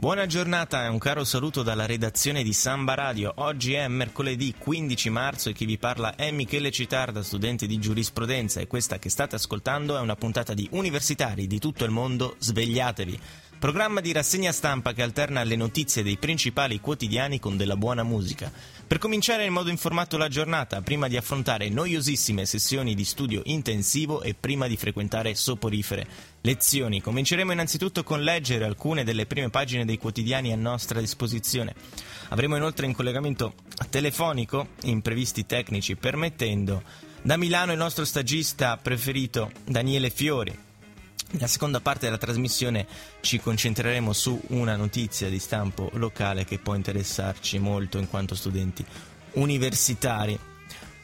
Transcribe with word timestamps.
Buona 0.00 0.26
giornata 0.26 0.84
e 0.84 0.88
un 0.88 0.98
caro 0.98 1.24
saluto 1.24 1.64
dalla 1.64 1.84
redazione 1.84 2.44
di 2.44 2.52
Samba 2.52 2.94
Radio. 2.94 3.32
Oggi 3.38 3.72
è 3.72 3.88
mercoledì 3.88 4.54
15 4.56 5.10
marzo 5.10 5.48
e 5.48 5.52
chi 5.52 5.64
vi 5.64 5.76
parla 5.76 6.14
è 6.14 6.30
Michele 6.30 6.70
Citarda, 6.70 7.20
studente 7.20 7.66
di 7.66 7.80
giurisprudenza 7.80 8.60
e 8.60 8.68
questa 8.68 9.00
che 9.00 9.10
state 9.10 9.34
ascoltando 9.34 9.96
è 9.96 10.00
una 10.00 10.14
puntata 10.14 10.54
di 10.54 10.68
Universitari 10.70 11.48
di 11.48 11.58
tutto 11.58 11.84
il 11.84 11.90
mondo. 11.90 12.36
Svegliatevi! 12.38 13.20
Programma 13.58 14.00
di 14.00 14.12
rassegna 14.12 14.52
stampa 14.52 14.92
che 14.92 15.02
alterna 15.02 15.42
le 15.42 15.56
notizie 15.56 16.04
dei 16.04 16.16
principali 16.16 16.78
quotidiani 16.78 17.40
con 17.40 17.56
della 17.56 17.76
buona 17.76 18.04
musica. 18.04 18.52
Per 18.86 18.98
cominciare 18.98 19.46
in 19.46 19.52
modo 19.52 19.68
informato 19.68 20.16
la 20.16 20.28
giornata, 20.28 20.80
prima 20.80 21.08
di 21.08 21.16
affrontare 21.16 21.68
noiosissime 21.68 22.46
sessioni 22.46 22.94
di 22.94 23.04
studio 23.04 23.42
intensivo 23.46 24.22
e 24.22 24.36
prima 24.38 24.68
di 24.68 24.76
frequentare 24.76 25.34
soporifere 25.34 26.06
lezioni, 26.42 27.00
cominceremo 27.00 27.52
innanzitutto 27.52 28.02
con 28.02 28.22
leggere 28.22 28.64
alcune 28.64 29.04
delle 29.04 29.26
prime 29.26 29.50
pagine 29.50 29.84
dei 29.84 29.98
quotidiani 29.98 30.52
a 30.52 30.56
nostra 30.56 31.00
disposizione. 31.00 31.74
Avremo 32.28 32.56
inoltre 32.56 32.86
in 32.86 32.94
collegamento 32.94 33.54
telefonico, 33.90 34.68
imprevisti 34.82 35.46
tecnici 35.46 35.96
permettendo, 35.96 36.82
da 37.22 37.36
Milano 37.36 37.72
il 37.72 37.78
nostro 37.78 38.04
stagista 38.04 38.76
preferito 38.76 39.50
Daniele 39.64 40.10
Fiori 40.10 40.66
nella 41.30 41.46
seconda 41.46 41.80
parte 41.80 42.06
della 42.06 42.16
trasmissione 42.16 42.86
ci 43.20 43.38
concentreremo 43.38 44.14
su 44.14 44.40
una 44.48 44.76
notizia 44.76 45.28
di 45.28 45.38
stampo 45.38 45.90
locale 45.94 46.46
che 46.46 46.58
può 46.58 46.74
interessarci 46.74 47.58
molto 47.58 47.98
in 47.98 48.08
quanto 48.08 48.34
studenti 48.34 48.82
universitari. 49.32 50.38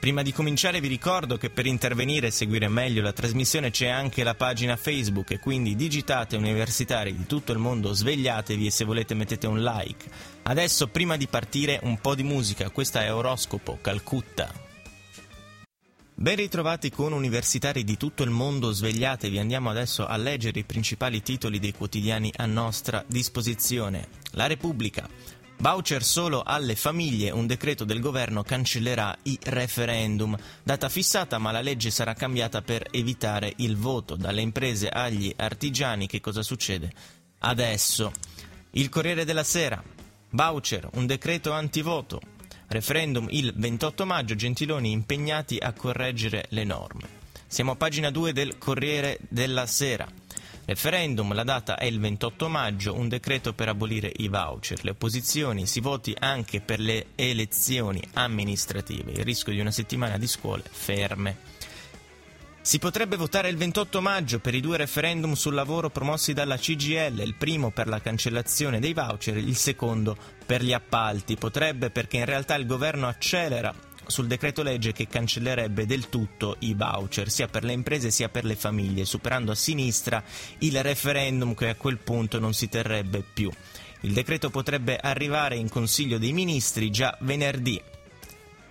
Prima 0.05 0.21
di 0.21 0.35
cominciare 0.35 0.83
vi 0.83 0.89
ricordo 0.89 1.39
che 1.39 1.49
per 1.49 1.65
intervenire 1.65 2.27
e 2.27 2.31
seguire 2.31 2.69
meglio 2.69 3.01
la 3.01 3.15
trasmissione 3.15 3.71
c'è 3.71 3.89
anche 3.89 4.23
la 4.23 4.35
pagina 4.35 4.77
Facebook 4.77 5.31
e 5.31 5.39
quindi 5.39 5.77
digitate 5.77 6.37
universitari 6.37 7.17
di 7.17 7.25
tutto 7.25 7.53
il 7.53 7.59
mondo, 7.59 7.95
svegliatevi 7.95 8.67
e 8.67 8.71
se 8.71 8.85
volete 8.85 9.15
mettete 9.15 9.47
un 9.47 9.63
like. 9.63 10.07
Adesso 10.43 10.89
prima 10.89 11.17
di 11.17 11.27
partire 11.27 11.81
un 11.85 11.99
po' 12.03 12.15
di 12.15 12.23
musica, 12.23 12.69
questa 12.69 13.03
è 13.03 13.15
Oroscopo 13.15 13.79
Calcutta. 13.81 14.53
Ben 16.17 16.37
ritrovati 16.37 16.91
con 16.91 17.15
universitari 17.15 17.83
di 17.83 17.97
tutto 17.97 18.25
il 18.25 18.31
mondo, 18.31 18.73
svegliatevi, 18.73 19.39
andiamo 19.39 19.71
adesso 19.71 20.07
a 20.07 20.19
leggere 20.19 20.59
i 20.59 20.65
principali 20.65 21.23
titoli 21.23 21.59
dei 21.59 21.73
quotidiani 21.73 22.31
a 22.37 22.45
nostra 22.45 23.03
disposizione. 23.07 24.09
La 24.33 24.47
Repubblica. 24.47 25.09
Voucher 25.65 26.05
solo 26.05 26.43
alle 26.43 26.77
famiglie, 26.77 27.31
un 27.31 27.47
decreto 27.47 27.85
del 27.85 28.01
governo 28.01 28.43
cancellerà 28.43 29.17
i 29.23 29.39
referendum. 29.45 30.37
Data 30.63 30.91
fissata, 30.91 31.39
ma 31.39 31.53
la 31.53 31.63
legge 31.63 31.91
sarà 31.91 32.13
cambiata 32.13 32.61
per 32.61 32.87
evitare 32.91 33.51
il 33.57 33.75
voto. 33.79 34.15
Dalle 34.15 34.43
imprese 34.43 34.91
agli 34.91 35.33
artigiani, 35.35 36.07
che 36.07 36.21
cosa 36.21 36.43
succede? 36.43 36.93
Adesso. 37.39 38.13
Il 38.73 38.91
Corriere 38.91 39.25
della 39.25 39.43
Sera. 39.43 39.83
Voucher, 40.33 40.87
un 40.97 41.07
decreto 41.07 41.53
antivoto. 41.53 42.21
Referendum 42.67 43.27
il 43.31 43.55
28 43.57 44.05
maggio, 44.05 44.35
Gentiloni 44.35 44.91
impegnati 44.91 45.57
a 45.57 45.73
correggere 45.73 46.45
le 46.51 46.65
norme. 46.65 47.09
Siamo 47.47 47.71
a 47.71 47.77
pagina 47.77 48.11
2 48.11 48.35
del 48.35 48.59
Corriere 48.59 49.17
della 49.31 49.65
Sera. 49.65 50.07
Referendum, 50.67 51.35
la 51.35 51.45
data 51.45 51.77
è 51.77 51.85
il 51.85 52.01
28 52.01 52.49
maggio, 52.49 52.95
un 52.95 53.07
decreto 53.09 53.53
per 53.53 53.69
abolire 53.69 54.11
i 54.17 54.29
voucher. 54.29 54.83
Le 54.83 54.93
opposizioni 54.93 55.67
si 55.67 55.81
voti 55.81 56.17
anche 56.19 56.63
per 56.63 56.81
le 56.81 57.09
elezioni 57.17 58.03
amministrative. 58.15 59.13
Il 59.13 59.25
rischio 59.25 59.53
di 59.53 59.61
una 59.61 59.71
settimana 59.71 60.17
di 60.17 60.27
scuole 60.27 60.63
ferme. 60.71 61.53
Si 62.63 62.79
potrebbe 62.79 63.17
votare 63.17 63.51
il 63.51 63.59
28 63.59 64.01
maggio 64.01 64.39
per 64.39 64.55
i 64.55 64.61
due 64.63 64.79
referendum 64.79 65.35
sul 65.35 65.53
lavoro 65.53 65.91
promossi 65.91 66.33
dalla 66.33 66.57
CGL, 66.57 67.21
il 67.21 67.35
primo 67.35 67.71
per 67.71 67.87
la 67.87 68.01
cancellazione 68.01 68.81
dei 68.81 68.95
voucher, 68.95 69.37
il 69.37 69.57
secondo 69.57 70.17
per 70.47 70.63
gli 70.63 70.73
appalti. 70.73 71.37
Potrebbe 71.37 71.91
perché 71.91 72.17
in 72.17 72.25
realtà 72.25 72.55
il 72.55 72.65
governo 72.65 73.07
accelera 73.07 73.93
sul 74.07 74.27
decreto 74.27 74.63
legge 74.63 74.93
che 74.93 75.07
cancellerebbe 75.07 75.87
del 75.87 76.09
tutto 76.09 76.57
i 76.61 76.75
voucher, 76.75 77.31
sia 77.31 77.49
per 77.49 77.65
le 77.65 77.73
imprese 77.73 78.11
sia 78.11 78.29
per 78.29 78.45
le 78.45 78.57
famiglie, 78.57 79.05
superando 79.05 79.53
a 79.53 79.57
sinistra 79.57 80.23
il 80.59 80.83
referendum 80.83 81.55
che 81.55 81.69
a 81.69 81.75
quel 81.75 81.99
punto 81.99 82.39
non 82.39 82.55
si 82.55 82.69
terrebbe 82.69 83.23
più. 83.23 83.51
Il 84.01 84.13
decreto 84.13 84.51
potrebbe 84.51 84.99
arrivare 84.99 85.57
in 85.57 85.69
Consiglio 85.69 86.19
dei 86.19 86.33
Ministri 86.33 86.91
già 86.91 87.17
venerdì. 87.21 87.81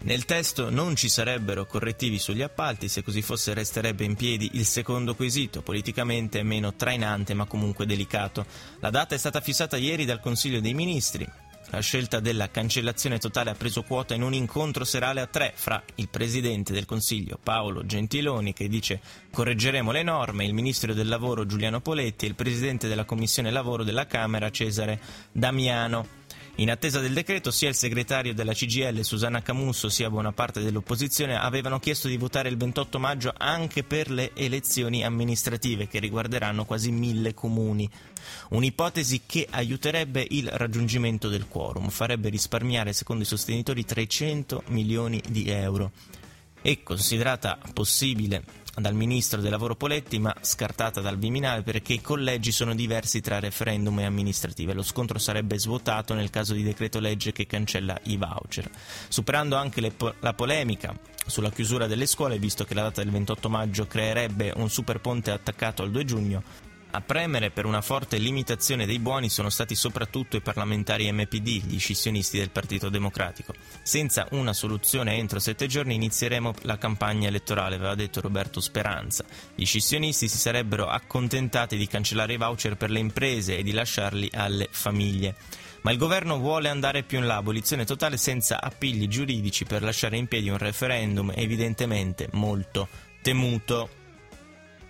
Nel 0.06 0.26
testo 0.26 0.70
non 0.70 0.98
ci 0.98 1.08
sarebbero 1.08 1.66
correttivi 1.66 2.20
sugli 2.20 2.42
appalti, 2.42 2.90
se 2.90 3.04
così 3.04 3.22
fosse 3.22 3.54
resterebbe 3.54 4.04
in 4.04 4.16
piedi 4.16 4.52
il 4.54 4.66
secondo 4.66 5.16
quesito, 5.16 5.62
politicamente 5.62 6.44
meno 6.44 6.76
trainante 6.76 7.34
ma 7.34 7.46
comunque 7.46 7.86
delicato. 7.86 8.46
La 8.80 8.90
data 8.90 9.16
è 9.16 9.18
stata 9.18 9.40
fissata 9.40 9.78
ieri 9.78 10.04
dal 10.04 10.20
Consiglio 10.20 10.60
dei 10.60 10.74
Ministri. 10.74 11.26
La 11.74 11.80
scelta 11.80 12.20
della 12.20 12.52
cancellazione 12.52 13.18
totale 13.18 13.50
ha 13.50 13.56
preso 13.56 13.82
quota 13.82 14.14
in 14.14 14.22
un 14.22 14.36
incontro 14.36 14.84
serale 14.84 15.22
a 15.22 15.26
tre 15.26 15.54
fra 15.56 15.82
il 15.96 16.08
Presidente 16.08 16.72
del 16.72 16.86
Consiglio 16.86 17.40
Paolo 17.42 17.84
Gentiloni 17.84 18.54
che 18.54 18.68
dice 18.68 19.02
correggeremo 19.32 19.92
le 19.92 20.04
norme, 20.04 20.46
il 20.46 20.54
Ministro 20.54 20.94
del 20.94 21.08
Lavoro 21.08 21.48
Giuliano 21.48 21.82
Poletti 21.82 22.26
e 22.26 22.28
il 22.28 22.36
Presidente 22.36 22.88
della 22.88 23.06
Commissione 23.06 23.50
Lavoro 23.50 23.84
della 23.84 24.06
Camera 24.06 24.52
Cesare 24.52 25.00
Damiano. 25.32 26.22
In 26.58 26.70
attesa 26.70 27.00
del 27.00 27.14
decreto, 27.14 27.50
sia 27.50 27.68
il 27.68 27.74
segretario 27.74 28.32
della 28.32 28.54
CGL 28.54 29.02
Susanna 29.02 29.42
Camusso 29.42 29.90
sia 29.90 30.12
buona 30.12 30.34
parte 30.34 30.62
dell'opposizione 30.62 31.36
avevano 31.36 31.80
chiesto 31.80 32.08
di 32.08 32.16
votare 32.16 32.48
il 32.48 32.58
28 32.58 33.00
maggio 33.00 33.34
anche 33.36 33.84
per 33.84 34.12
le 34.12 34.34
elezioni 34.36 35.04
amministrative 35.04 35.88
che 35.88 35.98
riguarderanno 35.98 36.64
quasi 36.64 36.92
mille 36.92 37.34
comuni. 37.34 37.90
Un'ipotesi 38.50 39.24
che 39.26 39.48
aiuterebbe 39.50 40.28
il 40.30 40.48
raggiungimento 40.48 41.28
del 41.28 41.48
quorum, 41.48 41.90
farebbe 41.90 42.30
risparmiare, 42.30 42.94
secondo 42.94 43.24
i 43.24 43.28
sostenitori, 43.28 43.84
300 43.84 44.66
milioni 44.68 45.20
di 45.28 45.50
euro. 45.50 45.92
E 46.62 46.84
considerata 46.84 47.58
possibile 47.74 48.62
dal 48.76 48.96
ministro 48.96 49.40
del 49.40 49.52
lavoro 49.52 49.76
Poletti, 49.76 50.18
ma 50.18 50.36
scartata 50.42 51.00
dal 51.00 51.18
Viminale 51.18 51.62
perché 51.62 51.94
i 51.94 52.02
collegi 52.02 52.52
sono 52.52 52.74
diversi 52.74 53.22
tra 53.22 53.40
referendum 53.40 54.00
e 54.00 54.06
amministrative. 54.06 54.74
Lo 54.74 54.82
scontro 54.82 55.20
sarebbe 55.20 55.60
svuotato 55.60 56.14
nel 56.14 56.30
caso 56.30 56.54
di 56.54 56.64
decreto 56.64 57.00
legge 57.00 57.32
che 57.32 57.46
cancella 57.46 58.00
i 58.04 58.18
voucher. 58.18 58.70
Superando 59.08 59.56
anche 59.56 59.92
po- 59.92 60.16
la 60.20 60.34
polemica 60.34 60.98
sulla 61.26 61.52
chiusura 61.52 61.88
delle 61.88 62.08
scuole, 62.08 62.40
visto 62.40 62.66
che 62.66 62.74
la 62.74 62.84
data 62.84 63.04
del 63.04 63.12
28 63.12 63.50
maggio 63.50 63.86
creerebbe 63.86 64.52
un 64.56 64.70
superponte 64.70 65.32
attaccato 65.32 65.84
al 65.84 65.92
2 65.92 66.06
giugno, 66.06 66.44
a 66.96 67.02
premere 67.02 67.50
per 67.50 67.66
una 67.66 67.82
forte 67.82 68.18
limitazione 68.18 68.86
dei 68.86 69.00
buoni 69.00 69.28
sono 69.28 69.50
stati 69.50 69.74
soprattutto 69.74 70.38
i 70.38 70.42
parlamentari 70.42 71.12
MPD, 71.12 71.66
gli 71.66 71.80
scissionisti 71.80 72.38
del 72.38 72.52
Partito 72.52 72.90
Democratico. 72.90 73.56
Senza 73.82 74.28
una 74.32 74.54
soluzione 74.54 75.16
entro 75.16 75.40
sette 75.40 75.66
giorni 75.66 75.96
inizieremo 75.96 76.54
la 76.62 76.78
campagna 76.78 77.28
elettorale, 77.28 77.76
aveva 77.76 77.96
detto 77.96 78.22
Roberto 78.22 78.62
Speranza. 78.62 79.26
Gli 79.56 79.66
scissionisti 79.66 80.28
si 80.28 80.38
sarebbero 80.38 80.88
accontentati 80.88 81.78
di 81.78 81.88
cancellare 81.88 82.34
i 82.34 82.38
voucher 82.38 82.78
per 82.78 82.92
le 82.92 83.00
imprese 83.00 83.58
e 83.58 83.64
di 83.64 83.72
lasciarli 83.72 84.30
alle 84.32 84.68
famiglie. 84.70 85.36
Ma 85.82 85.92
il 85.92 85.98
governo 85.98 86.38
vuole 86.38 86.70
andare 86.70 87.02
più 87.02 87.18
in 87.18 87.26
là, 87.26 87.38
abolizione 87.38 87.86
totale 87.86 88.18
senza 88.18 88.62
appigli 88.62 89.08
giuridici 89.08 89.66
per 89.66 89.82
lasciare 89.82 90.16
in 90.16 90.28
piedi 90.28 90.50
un 90.50 90.60
referendum 90.60 91.32
evidentemente 91.36 92.30
molto 92.34 92.88
temuto. 93.24 94.02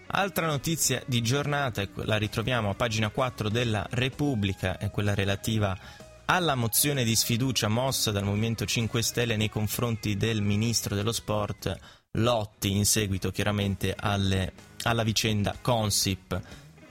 Altra 0.07 0.45
notizia 0.45 1.01
di 1.05 1.21
giornata, 1.21 1.87
la 1.95 2.17
ritroviamo 2.17 2.69
a 2.69 2.75
pagina 2.75 3.09
4 3.09 3.49
della 3.49 3.85
Repubblica, 3.91 4.77
è 4.77 4.91
quella 4.91 5.13
relativa 5.13 5.77
alla 6.25 6.55
mozione 6.55 7.03
di 7.03 7.15
sfiducia 7.15 7.67
mossa 7.67 8.11
dal 8.11 8.23
Movimento 8.23 8.65
5 8.65 9.01
Stelle 9.01 9.35
nei 9.35 9.49
confronti 9.49 10.15
del 10.15 10.41
Ministro 10.41 10.95
dello 10.95 11.11
Sport 11.11 11.77
Lotti, 12.11 12.71
in 12.71 12.85
seguito 12.85 13.31
chiaramente 13.31 13.95
alle, 13.97 14.53
alla 14.83 15.03
vicenda 15.03 15.55
Consip. 15.59 16.39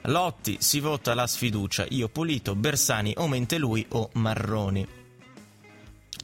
Lotti 0.03 0.57
si 0.61 0.81
vota 0.81 1.15
la 1.15 1.27
sfiducia, 1.27 1.87
io 1.91 2.09
Pulito, 2.09 2.57
Bersani 2.57 3.15
o 3.17 3.29
Mentelui 3.29 3.87
o 3.91 4.11
Marroni. 4.15 5.02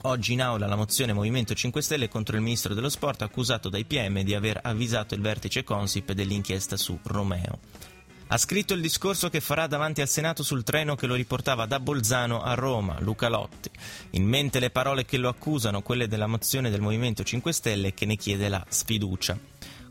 Oggi 0.02 0.34
in 0.34 0.42
aula 0.42 0.68
la 0.68 0.76
mozione 0.76 1.12
Movimento 1.12 1.54
5 1.54 1.82
Stelle 1.82 2.08
contro 2.08 2.36
il 2.36 2.42
ministro 2.42 2.72
dello 2.72 2.88
sport 2.88 3.22
accusato 3.22 3.68
dai 3.68 3.84
PM 3.84 4.20
di 4.20 4.32
aver 4.32 4.60
avvisato 4.62 5.14
il 5.14 5.20
vertice 5.20 5.64
Consip 5.64 6.12
dell'inchiesta 6.12 6.76
su 6.76 6.96
Romeo. 7.02 7.58
Ha 8.28 8.36
scritto 8.36 8.74
il 8.74 8.80
discorso 8.80 9.28
che 9.28 9.40
farà 9.40 9.66
davanti 9.66 10.00
al 10.00 10.08
Senato 10.08 10.44
sul 10.44 10.62
treno 10.62 10.94
che 10.94 11.08
lo 11.08 11.16
riportava 11.16 11.66
da 11.66 11.80
Bolzano 11.80 12.42
a 12.42 12.54
Roma, 12.54 13.00
Luca 13.00 13.28
Lotti. 13.28 13.70
In 14.10 14.24
mente 14.24 14.60
le 14.60 14.70
parole 14.70 15.04
che 15.04 15.16
lo 15.16 15.28
accusano, 15.28 15.82
quelle 15.82 16.06
della 16.06 16.28
mozione 16.28 16.70
del 16.70 16.80
Movimento 16.80 17.24
5 17.24 17.52
Stelle 17.52 17.92
che 17.92 18.06
ne 18.06 18.14
chiede 18.14 18.48
la 18.48 18.64
sfiducia 18.68 19.36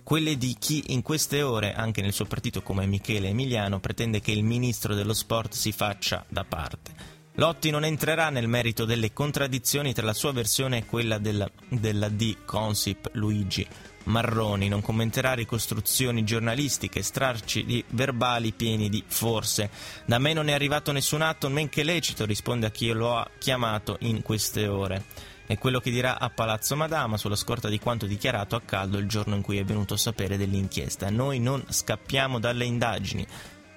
quelle 0.07 0.37
di 0.37 0.55
chi 0.57 0.93
in 0.93 1.01
queste 1.01 1.41
ore, 1.41 1.73
anche 1.73 2.01
nel 2.01 2.13
suo 2.13 2.23
partito 2.23 2.61
come 2.61 2.85
Michele 2.85 3.27
Emiliano, 3.27 3.81
pretende 3.81 4.21
che 4.21 4.31
il 4.31 4.41
ministro 4.41 4.95
dello 4.95 5.13
sport 5.13 5.51
si 5.51 5.73
faccia 5.73 6.23
da 6.29 6.45
parte. 6.45 7.16
Lotti 7.39 7.69
non 7.69 7.85
entrerà 7.85 8.29
nel 8.31 8.47
merito 8.47 8.83
delle 8.83 9.13
contraddizioni 9.13 9.93
tra 9.93 10.03
la 10.03 10.13
sua 10.13 10.31
versione 10.31 10.79
e 10.79 10.85
quella 10.85 11.19
della, 11.19 11.47
della 11.69 12.09
D. 12.09 12.37
Consip 12.45 13.11
Luigi 13.13 13.65
Marroni, 14.05 14.67
non 14.67 14.81
commenterà 14.81 15.33
ricostruzioni 15.33 16.23
giornalistiche, 16.23 17.03
strarci 17.03 17.63
di 17.63 17.83
verbali 17.89 18.53
pieni 18.53 18.89
di 18.89 19.03
forse. 19.05 19.69
Da 20.05 20.17
me 20.17 20.33
non 20.33 20.47
è 20.47 20.53
arrivato 20.53 20.91
nessun 20.91 21.21
atto, 21.21 21.47
men 21.49 21.69
che 21.69 21.83
lecito, 21.83 22.25
risponde 22.25 22.65
a 22.65 22.71
chi 22.71 22.91
lo 22.91 23.15
ha 23.15 23.29
chiamato 23.37 23.97
in 24.01 24.23
queste 24.23 24.67
ore. 24.67 25.03
È 25.45 25.59
quello 25.59 25.79
che 25.79 25.91
dirà 25.91 26.19
a 26.19 26.29
Palazzo 26.29 26.75
Madama 26.75 27.17
sulla 27.17 27.35
scorta 27.35 27.69
di 27.69 27.79
quanto 27.79 28.07
dichiarato 28.07 28.55
a 28.55 28.61
caldo 28.61 28.97
il 28.97 29.07
giorno 29.07 29.35
in 29.35 29.41
cui 29.41 29.59
è 29.59 29.63
venuto 29.63 29.93
a 29.93 29.97
sapere 29.97 30.37
dell'inchiesta. 30.37 31.09
Noi 31.11 31.39
non 31.39 31.63
scappiamo 31.69 32.39
dalle 32.39 32.65
indagini. 32.65 33.25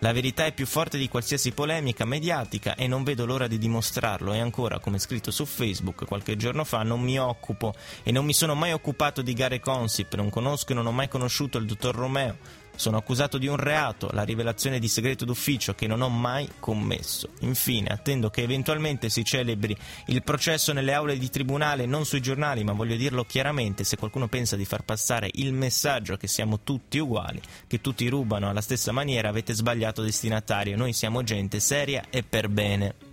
La 0.03 0.13
verità 0.13 0.47
è 0.47 0.53
più 0.53 0.65
forte 0.65 0.97
di 0.97 1.09
qualsiasi 1.09 1.53
polemica 1.53 2.07
mediatica 2.07 2.75
e 2.75 2.87
non 2.87 3.05
vedo 3.05 3.27
l'ora 3.27 3.47
di 3.47 3.59
dimostrarlo 3.59 4.33
e 4.33 4.41
ancora, 4.41 4.79
come 4.79 4.99
scritto 4.99 5.31
su 5.31 5.45
Facebook 5.45 6.07
qualche 6.07 6.37
giorno 6.37 6.65
fa, 6.65 6.83
non 6.83 7.03
mi 7.03 7.19
occupo 7.19 7.75
e 8.03 8.11
non 8.11 8.25
mi 8.25 8.33
sono 8.33 8.55
mai 8.55 8.73
occupato 8.73 9.21
di 9.21 9.35
gare 9.35 9.61
Consip, 9.61 10.15
non 10.15 10.31
conosco 10.31 10.73
e 10.73 10.75
non 10.75 10.87
ho 10.87 10.93
mai 10.93 11.09
conosciuto 11.09 11.59
il 11.59 11.67
dottor 11.67 11.95
Romeo. 11.95 12.60
Sono 12.75 12.97
accusato 12.97 13.39
di 13.39 13.47
un 13.47 13.57
reato, 13.57 14.09
la 14.13 14.23
rivelazione 14.23 14.79
di 14.79 14.89
segreto 14.89 15.25
d'ufficio 15.25 15.75
che 15.75 15.87
non 15.87 16.01
ho 16.01 16.09
mai 16.09 16.49
commesso. 16.59 17.29
Infine, 17.41 17.89
attendo 17.89 18.31
che 18.31 18.43
eventualmente 18.43 19.11
si 19.11 19.25
celebri 19.25 19.77
il 20.07 20.23
processo 20.23 20.73
nelle 20.73 20.95
aule 20.95 21.19
di 21.19 21.29
tribunale, 21.29 21.87
non 21.87 22.05
sui 22.05 22.21
giornali, 22.21 22.65
ma 22.65 22.73
voglio 22.73 22.97
dirlo 22.97 23.25
chiaramente, 23.25 23.85
se 23.85 23.97
qualcuno 23.97 24.29
pensa 24.29 24.57
di 24.57 24.65
far 24.65 24.83
passare 24.83 25.29
il 25.35 25.53
messaggio 25.53 26.17
che 26.17 26.27
siamo 26.27 26.61
tutti 26.61 26.99
uguali, 26.99 27.41
che 27.67 27.81
tutti 27.81 28.09
rubano 28.09 28.49
alla 28.49 28.61
stessa 28.61 28.93
maniera, 28.93 29.29
avete 29.29 29.53
sbagliato 29.53 30.03
destinatario. 30.03 30.77
Noi 30.77 30.93
siamo 30.93 31.23
gente 31.23 31.61
seria 31.61 32.05
e 32.11 32.23
per 32.23 32.49
bene. 32.49 33.10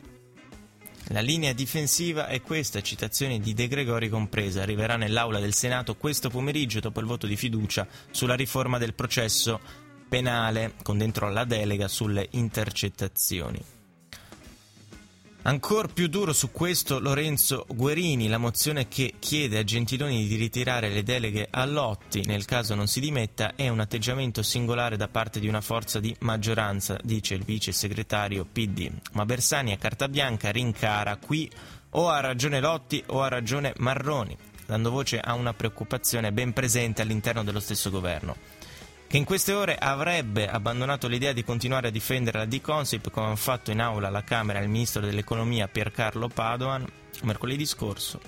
La 1.12 1.22
linea 1.22 1.54
difensiva 1.54 2.28
è 2.28 2.42
questa, 2.42 2.82
citazione 2.82 3.40
di 3.40 3.54
De 3.54 3.68
Gregori 3.68 4.10
compresa, 4.10 4.62
arriverà 4.62 4.98
nell'Aula 4.98 5.40
del 5.40 5.54
Senato 5.54 5.96
questo 5.96 6.30
pomeriggio 6.30 6.82
dopo 6.82 7.00
il 7.00 7.06
voto 7.06 7.28
di 7.28 7.38
fiducia 7.38 7.88
sulla 8.12 8.36
riforma 8.36 8.78
del 8.78 8.94
processo 8.94 9.60
penale, 10.10 10.74
con 10.84 10.98
dentro 10.98 11.30
la 11.30 11.46
delega 11.46 11.88
sulle 11.88 12.28
intercettazioni. 12.32 13.77
Ancora 15.44 15.88
più 15.88 16.08
duro 16.08 16.34
su 16.34 16.52
questo 16.52 17.00
Lorenzo 17.00 17.66
Guerini, 17.70 18.28
la 18.28 18.38
mozione 18.38 18.90
che 18.90 19.14
chiede 19.18 19.60
a 19.60 19.64
Gentiloni 19.64 20.28
di 20.28 20.36
ritirare 20.36 20.90
le 20.90 21.04
deleghe 21.04 21.48
a 21.50 21.64
Lotti 21.66 22.26
nel 22.26 22.44
caso 22.44 22.76
non 22.76 22.88
si 22.88 23.00
dimetta 23.00 23.56
è 23.56 23.70
un 23.70 23.80
atteggiamento 23.80 24.44
singolare 24.44 24.98
da 24.98 25.08
parte 25.08 25.40
di 25.40 25.48
una 25.48 25.62
forza 25.62 26.02
di 26.02 26.14
maggioranza, 26.20 27.00
dice 27.02 27.36
il 27.36 27.44
vice 27.44 27.72
segretario 27.72 28.46
PD. 28.46 28.92
Ma 29.14 29.26
Bersani 29.26 29.72
a 29.72 29.78
carta 29.78 30.10
bianca 30.10 30.52
rincara 30.52 31.16
qui 31.16 31.50
o 31.92 32.10
ha 32.10 32.20
ragione 32.20 32.60
Lotti 32.60 33.02
o 33.08 33.22
ha 33.22 33.30
ragione 33.30 33.74
Marroni, 33.78 34.36
dando 34.66 34.92
voce 34.92 35.18
a 35.20 35.34
una 35.34 35.54
preoccupazione 35.54 36.34
ben 36.34 36.52
presente 36.52 37.02
all'interno 37.02 37.46
dello 37.46 37.62
stesso 37.62 37.90
governo 37.90 38.58
che 39.08 39.18
in 39.18 39.24
queste 39.24 39.54
ore 39.54 39.78
avrebbe 39.78 40.50
abbandonato 40.50 41.08
l'idea 41.08 41.32
di 41.32 41.44
continuare 41.44 41.88
a 41.88 41.92
difendere 41.92 42.40
la 42.40 42.46
D-Consip 42.46 43.10
come 43.10 43.32
ha 43.32 43.36
fatto 43.36 43.72
in 43.72 43.80
aula 43.80 44.10
alla 44.10 44.24
Camera 44.24 44.60
il 44.60 44.70
ministro 44.70 45.02
dell'economia 45.02 45.68
Piercarlo 45.68 46.28
Padoan 46.28 46.86
mercoledì 47.24 47.66
scorso. 47.66 48.20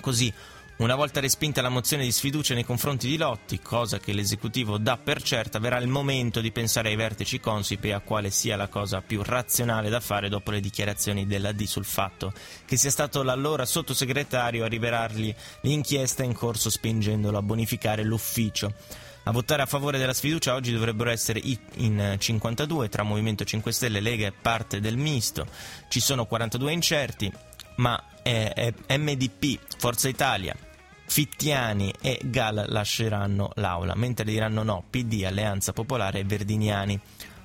Così, 0.00 0.32
una 0.78 0.94
volta 0.94 1.18
respinta 1.18 1.60
la 1.60 1.68
mozione 1.68 2.04
di 2.04 2.12
sfiducia 2.12 2.54
nei 2.54 2.64
confronti 2.64 3.08
di 3.08 3.16
Lotti, 3.16 3.60
cosa 3.60 3.98
che 3.98 4.12
l'esecutivo 4.12 4.78
dà 4.78 4.96
per 4.96 5.20
certa, 5.22 5.58
verrà 5.58 5.78
il 5.78 5.88
momento 5.88 6.40
di 6.40 6.52
pensare 6.52 6.88
ai 6.88 6.96
vertici 6.96 7.40
Consip 7.40 7.84
e 7.84 7.92
a 7.92 8.00
quale 8.00 8.30
sia 8.30 8.56
la 8.56 8.68
cosa 8.68 9.00
più 9.00 9.22
razionale 9.24 9.88
da 9.88 9.98
fare 9.98 10.28
dopo 10.28 10.52
le 10.52 10.60
dichiarazioni 10.60 11.26
della 11.26 11.50
D 11.50 11.64
sul 11.64 11.84
fatto 11.84 12.32
che 12.64 12.76
sia 12.76 12.90
stato 12.90 13.24
l'allora 13.24 13.66
sottosegretario 13.66 14.64
a 14.64 14.68
rivelargli 14.68 15.34
l'inchiesta 15.62 16.22
in 16.22 16.32
corso 16.32 16.70
spingendolo 16.70 17.36
a 17.36 17.42
bonificare 17.42 18.04
l'ufficio. 18.04 18.72
A 19.24 19.30
votare 19.30 19.60
a 19.62 19.66
favore 19.66 19.98
della 19.98 20.14
sfiducia 20.14 20.54
oggi 20.54 20.72
dovrebbero 20.72 21.10
essere 21.10 21.40
in 21.74 22.16
52 22.18 22.88
tra 22.88 23.02
Movimento 23.02 23.44
5 23.44 23.72
Stelle, 23.72 24.00
Lega 24.00 24.26
e 24.26 24.32
parte 24.32 24.80
del 24.80 24.96
misto. 24.96 25.46
Ci 25.88 26.00
sono 26.00 26.24
42 26.24 26.72
incerti, 26.72 27.30
ma 27.76 28.02
è, 28.22 28.72
è 28.86 28.96
MDP, 28.96 29.58
Forza 29.76 30.08
Italia, 30.08 30.56
Fittiani 31.06 31.92
e 32.00 32.20
Gal 32.24 32.64
lasceranno 32.68 33.50
l'aula, 33.56 33.94
mentre 33.94 34.24
diranno 34.24 34.62
no 34.62 34.84
PD, 34.88 35.24
Alleanza 35.24 35.72
Popolare 35.72 36.20
e 36.20 36.24
Verdiniani. 36.24 36.98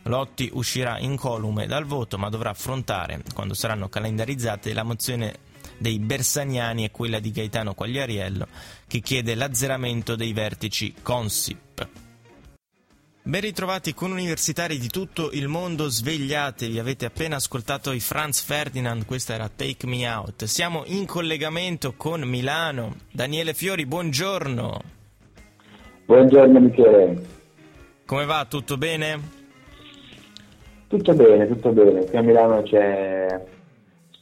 Lotti 0.03 0.49
uscirà 0.53 0.99
incolume 0.99 1.65
dal 1.65 1.85
voto, 1.85 2.17
ma 2.17 2.29
dovrà 2.29 2.49
affrontare, 2.49 3.23
quando 3.33 3.53
saranno 3.53 3.87
calendarizzate, 3.87 4.73
la 4.73 4.83
mozione 4.83 5.51
dei 5.77 5.99
Bersaniani 5.99 6.85
e 6.85 6.91
quella 6.91 7.19
di 7.19 7.31
Gaetano 7.31 7.73
Quagliariello, 7.73 8.47
che 8.87 8.99
chiede 8.99 9.35
l'azzeramento 9.35 10.15
dei 10.15 10.33
vertici 10.33 10.93
Consip. 11.01 11.87
Ben 13.25 13.39
ritrovati 13.39 13.93
con 13.93 14.11
universitari 14.11 14.77
di 14.77 14.89
tutto 14.89 15.31
il 15.31 15.47
mondo, 15.47 15.87
svegliatevi, 15.87 16.77
avete 16.77 17.05
appena 17.05 17.37
ascoltato 17.37 17.93
i 17.93 18.01
Franz 18.01 18.41
Ferdinand, 18.41 19.05
questa 19.05 19.33
era 19.33 19.47
Take 19.47 19.87
Me 19.87 20.05
Out. 20.09 20.43
Siamo 20.43 20.83
in 20.87 21.05
collegamento 21.05 21.93
con 21.95 22.21
Milano. 22.23 22.95
Daniele 23.09 23.53
Fiori, 23.53 23.85
buongiorno. 23.85 24.81
Buongiorno 26.05 26.59
Michele. 26.59 27.25
Come 28.05 28.25
va? 28.25 28.45
Tutto 28.45 28.77
bene? 28.77 29.19
Tutto 30.89 31.13
bene, 31.13 31.47
tutto 31.47 31.71
bene. 31.71 32.05
Qui 32.05 32.17
a 32.17 32.21
Milano 32.21 32.61
c'è 32.63 33.41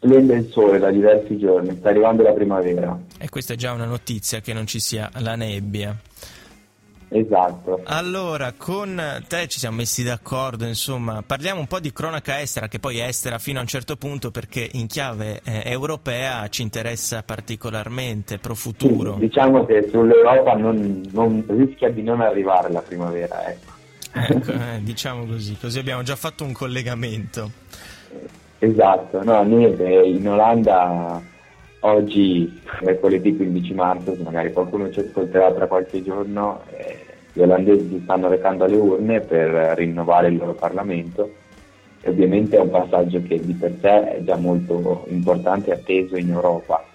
splende 0.01 0.33
il 0.33 0.49
sole 0.51 0.79
da 0.79 0.89
diversi 0.89 1.37
giorni, 1.37 1.77
sta 1.77 1.89
arrivando 1.89 2.23
la 2.23 2.33
primavera. 2.33 2.99
E 3.19 3.29
questa 3.29 3.53
è 3.53 3.55
già 3.55 3.71
una 3.71 3.85
notizia 3.85 4.39
che 4.39 4.51
non 4.51 4.65
ci 4.65 4.79
sia 4.79 5.11
la 5.19 5.35
nebbia. 5.35 5.95
Esatto. 7.13 7.81
Allora, 7.83 8.53
con 8.55 8.99
te 9.27 9.47
ci 9.47 9.59
siamo 9.59 9.75
messi 9.75 10.01
d'accordo, 10.01 10.65
insomma, 10.65 11.21
parliamo 11.25 11.59
un 11.59 11.67
po' 11.67 11.79
di 11.79 11.91
cronaca 11.91 12.39
estera, 12.39 12.69
che 12.69 12.79
poi 12.79 12.99
è 12.99 13.07
estera 13.07 13.37
fino 13.37 13.59
a 13.59 13.61
un 13.61 13.67
certo 13.67 13.97
punto 13.97 14.31
perché 14.31 14.67
in 14.71 14.87
chiave 14.87 15.41
eh, 15.43 15.63
europea 15.65 16.47
ci 16.47 16.61
interessa 16.61 17.21
particolarmente, 17.21 18.39
pro 18.39 18.55
futuro. 18.55 19.15
Sì, 19.15 19.19
diciamo 19.19 19.65
che 19.65 19.87
sull'Europa 19.91 20.53
non, 20.53 21.03
non, 21.11 21.43
rischia 21.47 21.91
di 21.91 22.01
non 22.01 22.21
arrivare 22.21 22.71
la 22.71 22.81
primavera, 22.81 23.45
ecco. 23.49 23.71
ecco 24.13 24.51
eh, 24.55 24.79
diciamo 24.81 25.25
così, 25.25 25.57
così 25.59 25.79
abbiamo 25.79 26.03
già 26.03 26.15
fatto 26.15 26.45
un 26.45 26.53
collegamento. 26.53 27.51
Esatto, 28.63 29.23
no, 29.23 29.41
niente, 29.41 29.89
in 29.89 30.29
Olanda 30.29 31.19
oggi, 31.79 32.61
mercoledì 32.83 33.35
15 33.35 33.73
marzo, 33.73 34.15
se 34.15 34.21
magari 34.21 34.53
qualcuno 34.53 34.91
ci 34.91 34.99
ascolterà 34.99 35.51
tra 35.51 35.65
qualche 35.65 36.03
giorno, 36.03 36.61
eh, 36.69 36.95
gli 37.33 37.41
olandesi 37.41 37.89
si 37.89 38.01
stanno 38.03 38.27
recando 38.27 38.65
alle 38.65 38.75
urne 38.75 39.21
per 39.21 39.49
rinnovare 39.75 40.27
il 40.27 40.37
loro 40.37 40.53
Parlamento. 40.53 41.31
E 42.01 42.11
ovviamente 42.11 42.57
è 42.57 42.59
un 42.59 42.69
passaggio 42.69 43.23
che 43.23 43.43
di 43.43 43.53
per 43.53 43.77
sé 43.81 44.17
è 44.17 44.23
già 44.23 44.35
molto 44.35 45.05
importante 45.07 45.71
e 45.71 45.73
atteso 45.73 46.15
in 46.15 46.29
Europa, 46.29 46.85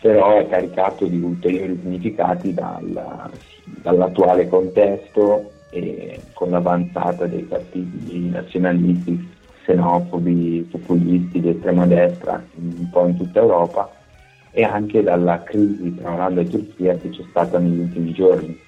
però 0.00 0.38
è 0.38 0.48
caricato 0.48 1.06
di 1.06 1.20
ulteriori 1.20 1.76
significati 1.82 2.54
dal, 2.54 3.32
dall'attuale 3.64 4.46
contesto 4.46 5.50
e 5.70 6.20
con 6.34 6.50
l'avanzata 6.50 7.26
dei 7.26 7.42
partiti 7.42 8.28
nazionalisti 8.28 9.38
xenofobi, 9.64 10.68
populisti 10.70 11.40
di 11.40 11.50
estrema 11.50 11.86
destra 11.86 12.42
un 12.56 12.88
po' 12.90 13.06
in 13.06 13.16
tutta 13.16 13.40
Europa 13.40 13.90
e 14.50 14.64
anche 14.64 15.02
dalla 15.02 15.42
crisi 15.42 15.94
tra 15.94 16.12
Olanda 16.12 16.40
e 16.40 16.48
Turchia 16.48 16.96
che 16.96 17.10
c'è 17.10 17.22
stata 17.28 17.58
negli 17.58 17.78
ultimi 17.78 18.12
giorni. 18.12 18.58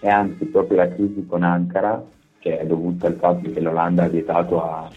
E 0.00 0.08
anzi 0.08 0.46
proprio 0.46 0.78
la 0.78 0.88
crisi 0.88 1.26
con 1.26 1.42
Ankara, 1.42 2.02
che 2.38 2.58
è 2.58 2.66
dovuta 2.66 3.06
al 3.06 3.14
fatto 3.14 3.50
che 3.50 3.60
l'Olanda 3.60 4.04
ha 4.04 4.08
vietato 4.08 4.62
a 4.62 4.90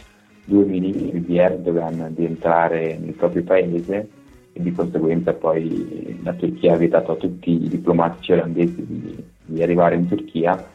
due 0.45 0.65
ministri 0.65 1.23
di 1.23 1.38
Erdogan 1.38 2.13
di 2.13 2.25
entrare 2.25 2.97
nel 2.97 3.13
proprio 3.13 3.43
paese 3.43 4.09
e 4.53 4.62
di 4.62 4.71
conseguenza 4.71 5.33
poi 5.33 6.19
la 6.23 6.33
Turchia 6.33 6.73
ha 6.73 6.77
vietato 6.77 7.13
a 7.13 7.15
tutti 7.15 7.51
i 7.51 7.67
diplomatici 7.67 8.33
olandesi 8.33 8.85
di, 8.85 9.23
di 9.45 9.63
arrivare 9.63 9.95
in 9.95 10.07
Turchia 10.07 10.72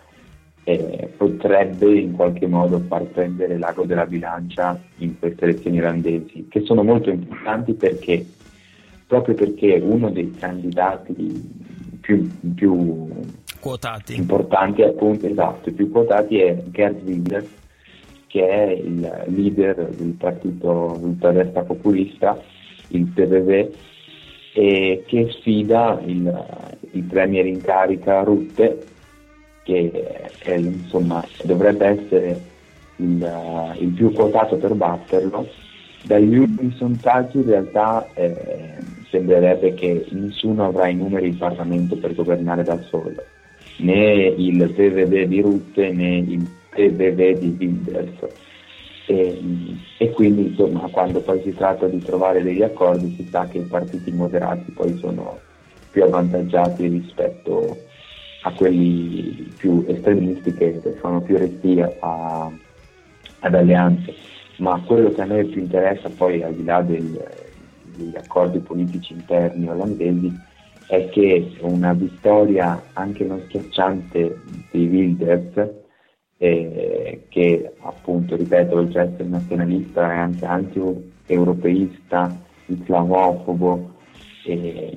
eh, 0.68 1.08
potrebbe 1.16 1.98
in 1.98 2.12
qualche 2.12 2.46
modo 2.46 2.78
far 2.80 3.04
prendere 3.04 3.56
l'ago 3.56 3.86
della 3.86 4.04
bilancia 4.04 4.78
in 4.98 5.18
queste 5.18 5.44
elezioni 5.44 5.78
irlandesi, 5.78 6.46
che 6.48 6.60
sono 6.60 6.82
molto 6.82 7.08
importanti 7.08 7.72
perché 7.72 8.26
proprio 9.06 9.34
perché 9.34 9.80
uno 9.82 10.10
dei 10.10 10.30
candidati 10.32 11.96
più, 12.00 12.28
più 12.54 13.08
quotati. 13.58 14.14
importanti, 14.14 14.82
appunto, 14.82 15.26
esatto, 15.26 15.72
più 15.72 15.90
quotati 15.90 16.38
è 16.40 16.62
Gerd 16.70 17.02
Wilders, 17.02 17.48
che 18.26 18.46
è 18.46 18.70
il 18.72 19.24
leader 19.28 19.88
del 19.88 20.16
partito 20.18 20.98
ultradestra 21.00 21.62
populista, 21.62 22.38
il 22.88 23.06
PVV, 23.06 23.70
e 24.52 25.04
che 25.06 25.30
sfida 25.30 25.98
il, 26.04 26.44
il 26.90 27.02
premier 27.04 27.46
in 27.46 27.62
carica 27.62 28.22
Rutte, 28.22 28.96
che 29.68 29.90
è, 30.38 30.54
insomma, 30.54 31.22
dovrebbe 31.42 31.86
essere 31.86 32.40
il, 32.96 33.74
il, 33.80 33.88
più 33.88 34.10
quotato 34.12 34.56
per 34.56 34.72
batterlo. 34.72 35.46
Dagli 36.04 36.38
ultimi 36.38 36.72
sondaggi 36.78 37.36
in 37.36 37.44
realtà 37.44 38.08
eh, 38.14 38.76
sembrerebbe 39.10 39.74
che 39.74 40.06
nessuno 40.10 40.64
avrà 40.64 40.88
i 40.88 40.94
numeri 40.94 41.28
in 41.28 41.36
Parlamento 41.36 41.96
per 41.98 42.14
governare 42.14 42.62
da 42.62 42.80
solo, 42.88 43.12
né 43.78 44.28
il 44.38 44.72
PVV 44.72 45.22
di 45.24 45.40
Rutte 45.42 45.90
né 45.90 46.16
il 46.16 46.48
PVV 46.70 47.38
di 47.38 47.54
Wilders. 47.58 48.36
E, 49.06 49.42
e, 49.98 50.10
quindi 50.10 50.48
insomma 50.48 50.80
quando 50.90 51.20
poi 51.20 51.40
si 51.42 51.54
tratta 51.54 51.86
di 51.86 51.98
trovare 51.98 52.42
degli 52.42 52.62
accordi 52.62 53.14
si 53.16 53.26
sa 53.30 53.46
che 53.46 53.58
i 53.58 53.62
partiti 53.62 54.12
moderati 54.12 54.70
poi 54.70 54.96
sono 54.98 55.38
più 55.90 56.04
avvantaggiati 56.04 56.86
rispetto 56.88 57.70
a 57.70 57.87
quelli 58.52 59.52
più 59.56 59.84
estremisti 59.86 60.54
che 60.54 60.80
sono 61.00 61.20
più 61.20 61.36
resti 61.36 61.80
a, 61.80 62.50
ad 63.40 63.54
alleanze. 63.54 64.14
Ma 64.58 64.80
quello 64.84 65.10
che 65.10 65.22
a 65.22 65.24
noi 65.24 65.44
più 65.46 65.62
interessa 65.62 66.08
poi 66.08 66.42
al 66.42 66.54
di 66.54 66.64
là 66.64 66.82
del, 66.82 67.24
degli 67.96 68.16
accordi 68.16 68.58
politici 68.58 69.12
interni 69.12 69.68
olandesi 69.68 70.32
è 70.88 71.08
che 71.10 71.52
una 71.60 71.92
vittoria 71.92 72.82
anche 72.94 73.24
non 73.24 73.42
schiacciante 73.46 74.40
dei 74.70 74.86
Wilders 74.86 75.86
eh, 76.38 77.26
che 77.28 77.72
appunto, 77.80 78.36
ripeto, 78.36 78.76
oltre 78.76 79.00
ad 79.02 79.12
essere 79.12 79.28
nazionalista 79.28 80.12
è 80.12 80.16
anche 80.16 80.44
anti-europeista, 80.46 82.40
islamofobo 82.66 83.96
e, 84.44 84.96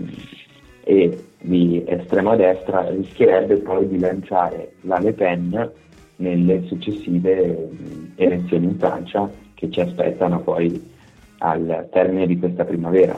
e 0.92 1.24
di 1.40 1.82
estrema 1.88 2.36
destra, 2.36 2.90
rischierebbe 2.90 3.56
poi 3.60 3.88
di 3.88 3.98
lanciare 3.98 4.74
la 4.82 5.00
Le 5.00 5.14
Pen 5.14 5.72
nelle 6.18 6.64
successive 6.68 7.70
elezioni 8.16 8.66
in 8.66 8.78
Francia 8.78 9.32
che 9.54 9.72
ci 9.72 9.80
aspettano 9.80 10.42
poi 10.42 10.92
al 11.38 11.88
termine 11.94 12.28
di 12.28 12.38
questa 12.38 12.66
primavera. 12.66 13.18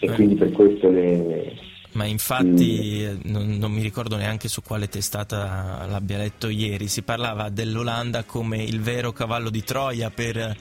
E 0.00 0.10
quindi 0.12 0.36
per 0.36 0.52
questo 0.52 0.88
le, 0.88 1.52
ma 1.92 2.04
infatti 2.06 3.06
mm. 3.06 3.30
non, 3.30 3.48
non, 3.58 3.70
mi 3.70 3.82
ricordo 3.82 4.16
neanche 4.16 4.48
su 4.48 4.62
quale 4.62 4.88
testata 4.88 5.84
l'abbia 5.86 6.16
letto 6.16 6.48
ieri, 6.48 6.88
si 6.88 7.02
parlava 7.02 7.50
dell'Olanda 7.50 8.24
come 8.24 8.62
il 8.62 8.80
vero 8.80 9.12
cavallo 9.12 9.50
di 9.50 9.62
Troia 9.62 10.08
per, 10.08 10.56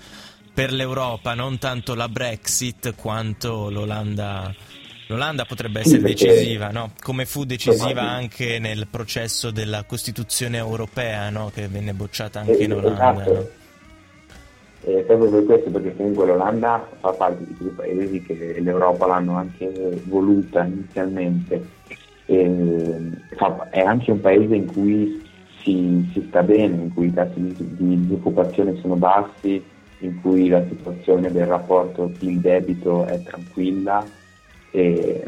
per 0.54 0.74
l'Europa, 0.74 1.34
non 1.34 1.58
tanto 1.60 1.96
la 1.96 2.10
Brexit 2.10 2.94
quanto 2.96 3.70
l'Olanda. 3.70 4.54
L'Olanda 5.08 5.46
potrebbe 5.46 5.80
essere 5.80 6.02
decisiva, 6.02 6.70
no? 6.70 6.92
come 7.02 7.26
fu 7.26 7.46
decisiva 7.46 8.02
anche 8.02 8.60
nel 8.60 8.88
processo 8.90 9.52
della 9.52 9.84
Costituzione 9.84 10.58
europea, 10.58 11.30
no? 11.30 11.50
che 11.54 11.68
venne 11.68 11.94
bocciata 11.94 12.42
anche 12.42 12.64
in 12.64 12.74
Olanda. 12.74 13.22
Esatto. 13.22 13.52
Eh, 14.84 15.04
proprio 15.04 15.30
per 15.30 15.44
questo, 15.46 15.70
perché 15.70 15.96
comunque 15.96 16.26
l'Olanda 16.26 16.88
fa 17.00 17.12
parte 17.12 17.46
di 17.46 17.56
quei 17.56 17.72
paesi 17.72 18.22
che 18.22 18.60
l'Europa 18.60 19.08
l'hanno 19.08 19.36
anche 19.36 19.72
voluta 20.06 20.64
inizialmente. 20.64 21.66
E, 22.26 23.12
fa, 23.36 23.70
è 23.70 23.80
anche 23.80 24.12
un 24.12 24.22
paese 24.22 24.56
in 24.56 24.66
cui 24.66 25.22
si, 25.62 26.10
si, 26.14 26.26
sta 26.28 26.44
bene, 26.44 26.84
in 26.84 26.94
cui 26.94 27.08
i 27.08 27.14
tassi 27.14 27.42
di, 27.42 27.56
di 27.58 28.02
disoccupazione 28.02 28.78
sono 28.80 28.96
bassi, 28.96 29.62
in 30.00 30.22
cui 30.22 30.48
la 30.48 30.64
situazione 30.68 31.32
del 31.32 31.48
rapporto 31.48 32.12
PIL-debito 32.18 33.06
è 33.06 33.22
tranquilla, 33.24 34.06
e, 34.72 35.24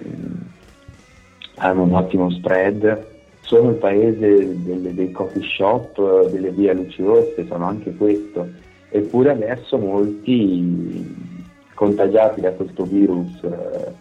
hanno 1.55 1.83
un 1.83 1.93
ottimo 1.93 2.29
spread, 2.31 3.07
sono 3.41 3.71
il 3.71 3.75
paese 3.75 4.63
delle, 4.63 4.93
dei 4.93 5.11
coffee 5.11 5.43
shop, 5.43 6.29
delle 6.29 6.51
vie 6.51 6.73
luci 6.73 7.03
rosse, 7.03 7.45
sono 7.47 7.65
anche 7.65 7.93
questo 7.95 8.67
eppure 8.89 9.31
adesso 9.31 9.77
molti 9.77 11.37
contagiati 11.73 12.41
da 12.41 12.51
questo 12.51 12.83
virus 12.83 13.43
eh, 13.43 13.93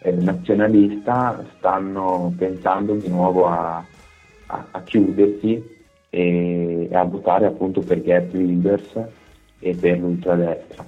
eh, 0.00 0.12
nazionalista 0.12 1.44
stanno 1.56 2.32
pensando 2.36 2.94
di 2.94 3.08
nuovo 3.08 3.46
a, 3.46 3.84
a, 4.46 4.66
a 4.70 4.82
chiudersi 4.82 5.80
e, 6.10 6.88
a 6.92 7.04
votare 7.04 7.46
appunto 7.46 7.80
per 7.80 8.02
Gert 8.02 8.34
Wilders 8.34 9.00
e 9.60 9.74
per 9.76 9.98
l'ultradestra. 9.98 10.84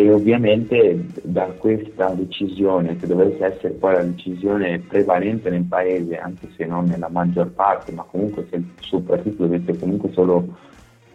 E 0.00 0.12
ovviamente 0.12 1.06
da 1.24 1.46
questa 1.46 2.10
decisione, 2.10 2.96
che 3.00 3.08
dovesse 3.08 3.44
essere 3.44 3.74
poi 3.74 3.94
la 3.94 4.04
decisione 4.04 4.78
prevalente 4.78 5.50
nel 5.50 5.64
paese, 5.64 6.16
anche 6.18 6.48
se 6.56 6.66
non 6.66 6.86
nella 6.86 7.08
maggior 7.08 7.50
parte, 7.50 7.90
ma 7.90 8.04
comunque 8.04 8.46
se 8.48 8.58
il 8.58 8.64
suo 8.78 9.00
partito 9.00 9.42
dovesse 9.42 9.76
comunque 9.76 10.12
solo 10.12 10.56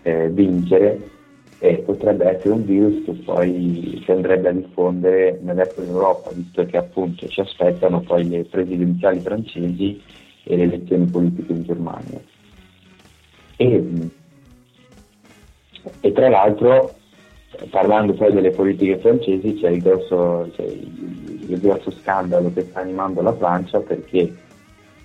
eh, 0.01 0.27
vincere, 0.31 0.99
e 1.59 1.77
potrebbe 1.77 2.25
essere 2.25 2.49
un 2.49 2.65
virus 2.65 3.05
che 3.05 3.13
poi 3.23 4.01
si 4.03 4.11
andrebbe 4.11 4.49
a 4.49 4.51
diffondere 4.51 5.39
nel 5.41 5.55
resto 5.55 5.79
d'Europa, 5.79 6.31
visto 6.33 6.65
che 6.65 6.75
appunto 6.75 7.25
ci 7.29 7.39
aspettano 7.39 8.01
poi 8.01 8.27
le 8.27 8.43
presidenziali 8.43 9.21
francesi 9.21 10.01
e 10.43 10.57
le 10.57 10.63
elezioni 10.63 11.05
politiche 11.05 11.53
in 11.53 11.63
Germania. 11.63 12.21
E, 13.55 14.09
e 16.01 16.11
tra 16.11 16.27
l'altro, 16.27 16.95
parlando 17.69 18.13
poi 18.13 18.33
delle 18.33 18.51
politiche 18.51 18.97
francesi, 18.97 19.55
c'è 19.55 19.69
il 19.69 19.81
grosso, 19.81 20.49
c'è 20.55 20.63
il, 20.63 21.45
il 21.47 21.59
grosso 21.59 21.91
scandalo 21.91 22.51
che 22.53 22.61
sta 22.61 22.79
animando 22.79 23.21
la 23.21 23.33
Francia 23.33 23.79
perché 23.79 24.33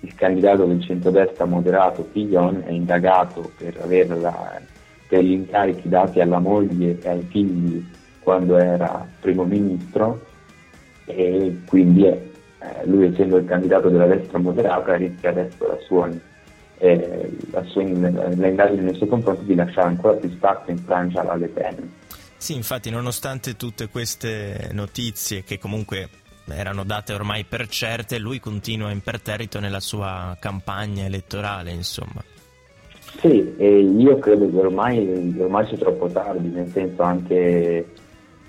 il 0.01 0.15
candidato 0.15 0.65
del 0.65 0.81
centrodestra 0.81 1.45
moderato 1.45 2.07
Fillon 2.11 2.63
è 2.65 2.71
indagato 2.71 3.51
per 3.57 3.77
averla 3.81 4.61
per 5.07 5.23
gli 5.23 5.31
incarichi 5.31 5.89
dati 5.89 6.21
alla 6.21 6.39
moglie 6.39 6.99
e 7.01 7.09
ai 7.09 7.25
figli 7.29 7.83
quando 8.21 8.57
era 8.57 9.07
primo 9.19 9.43
ministro 9.43 10.21
e 11.05 11.61
quindi 11.65 12.05
eh, 12.05 12.29
lui 12.85 13.05
essendo 13.05 13.37
il 13.37 13.45
candidato 13.45 13.89
della 13.89 14.05
destra 14.05 14.37
moderata 14.37 14.95
rischia 14.95 15.31
adesso 15.31 15.67
la 15.67 15.77
sua, 15.79 16.09
eh, 16.77 17.37
la 17.49 17.63
sua 17.63 17.81
l'indagine 17.81 18.81
nei 18.81 18.93
suoi 18.93 19.09
confronti 19.09 19.45
di 19.45 19.55
lasciare 19.55 19.87
ancora 19.87 20.13
più 20.13 20.29
spazio 20.29 20.71
in 20.71 20.77
Francia 20.77 21.21
alla 21.21 21.35
Le 21.35 21.47
Pen. 21.47 21.91
Sì, 22.39 22.55
infatti 22.55 22.89
nonostante 22.89 23.57
tutte 23.57 23.89
queste 23.89 24.69
notizie 24.71 25.43
che 25.43 25.59
comunque 25.59 26.07
erano 26.47 26.85
date 26.85 27.13
ormai 27.13 27.43
per 27.43 27.67
certe, 27.67 28.17
lui 28.17 28.39
continua 28.39 28.91
imperterrito 28.91 29.59
nella 29.59 29.81
sua 29.81 30.37
campagna 30.39 31.03
elettorale, 31.03 31.71
insomma. 31.71 32.23
Sì, 33.19 33.55
io 33.59 34.17
credo 34.19 34.49
che 34.49 34.55
ormai, 34.55 35.35
ormai 35.37 35.67
sia 35.67 35.77
troppo 35.77 36.07
tardi, 36.07 36.47
nel 36.47 36.71
senso 36.71 37.01
anche 37.03 37.85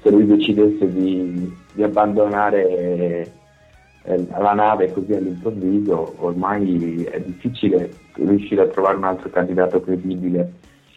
se 0.01 0.11
lui 0.11 0.25
decidesse 0.25 0.91
di, 0.93 1.53
di 1.73 1.83
abbandonare 1.83 3.33
eh, 4.05 4.27
la 4.29 4.55
nave 4.55 4.93
così 4.93 5.15
all'improvviso, 5.15 6.15
ormai 6.19 7.05
è 7.05 7.21
difficile 7.21 7.93
riuscire 8.15 8.63
a 8.63 8.69
trovare 8.69 8.97
un 8.97 9.05
altro 9.05 9.29
candidato 9.31 9.81
credibile 9.81 10.53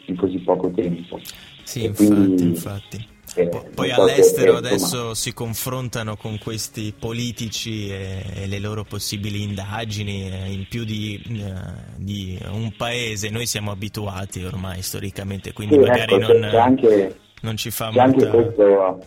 in 0.05 0.15
così 0.15 0.37
poco 0.39 0.69
tempo. 0.69 1.19
Sì, 1.63 1.85
infatti, 1.85 2.07
quindi, 2.07 2.43
infatti. 2.43 3.11
Eh, 3.35 3.49
Poi 3.73 3.89
all'estero 3.89 4.51
che, 4.51 4.57
adesso 4.57 4.95
insomma... 4.95 5.15
si 5.15 5.33
confrontano 5.33 6.15
con 6.15 6.37
questi 6.37 6.93
politici 6.97 7.89
e, 7.89 8.23
e 8.35 8.47
le 8.47 8.59
loro 8.59 8.83
possibili 8.83 9.41
indagini 9.41 10.29
eh, 10.29 10.51
in 10.51 10.67
più 10.69 10.83
di, 10.83 11.19
uh, 11.29 11.97
di, 11.97 12.37
un 12.51 12.71
paese. 12.77 13.29
Noi 13.29 13.47
siamo 13.47 13.71
abituati 13.71 14.43
ormai 14.43 14.81
storicamente, 14.83 15.51
quindi 15.51 15.75
sì, 15.75 15.79
magari 15.79 16.13
ecco, 16.13 16.33
non, 16.33 16.43
anche, 16.43 17.15
non, 17.41 17.57
ci 17.57 17.71
fa 17.71 17.85
molta... 17.85 18.03
Anche 18.03 18.27
questo, 18.27 18.99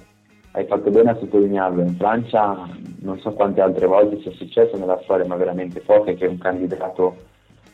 hai 0.53 0.67
fatto 0.67 0.91
bene 0.91 1.11
a 1.11 1.17
sottolinearlo. 1.21 1.83
In 1.83 1.95
Francia 1.97 2.69
non 3.03 3.21
so 3.21 3.33
quante 3.33 3.61
altre 3.61 3.87
volte 3.87 4.21
sia 4.23 4.33
successo 4.33 4.77
nella 4.77 4.99
storia, 5.05 5.27
ma 5.27 5.37
veramente 5.37 5.81
poche, 5.81 6.15
che 6.15 6.27
un 6.27 6.39
candidato 6.39 7.17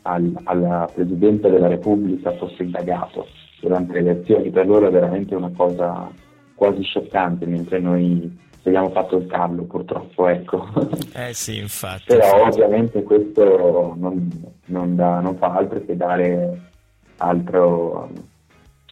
al, 0.02 0.38
alla 0.44 0.86
Presidenza 0.92 1.48
della 1.48 1.68
Repubblica 1.68 2.36
fosse 2.36 2.62
indagato 2.62 3.26
durante 3.62 3.92
le 3.92 3.98
elezioni. 4.00 4.50
Per 4.50 4.66
loro 4.66 4.88
è 4.88 4.90
veramente 4.90 5.34
una 5.34 5.52
cosa 5.56 6.10
quasi 6.54 6.82
scioccante, 6.82 7.46
mentre 7.46 7.78
noi 7.78 8.38
abbiamo 8.64 8.90
fatto 8.90 9.16
il 9.16 9.26
Carlo 9.26 9.62
purtroppo, 9.62 10.28
ecco. 10.28 10.66
Eh 11.14 11.32
sì, 11.32 11.58
infatti. 11.58 12.04
Però 12.06 12.46
ovviamente 12.46 13.02
questo 13.02 13.94
non, 13.96 14.28
non, 14.66 14.96
da, 14.96 15.20
non, 15.20 15.36
fa 15.36 15.54
altro 15.54 15.80
che 15.84 15.96
dare 15.96 16.70
altro, 17.18 18.10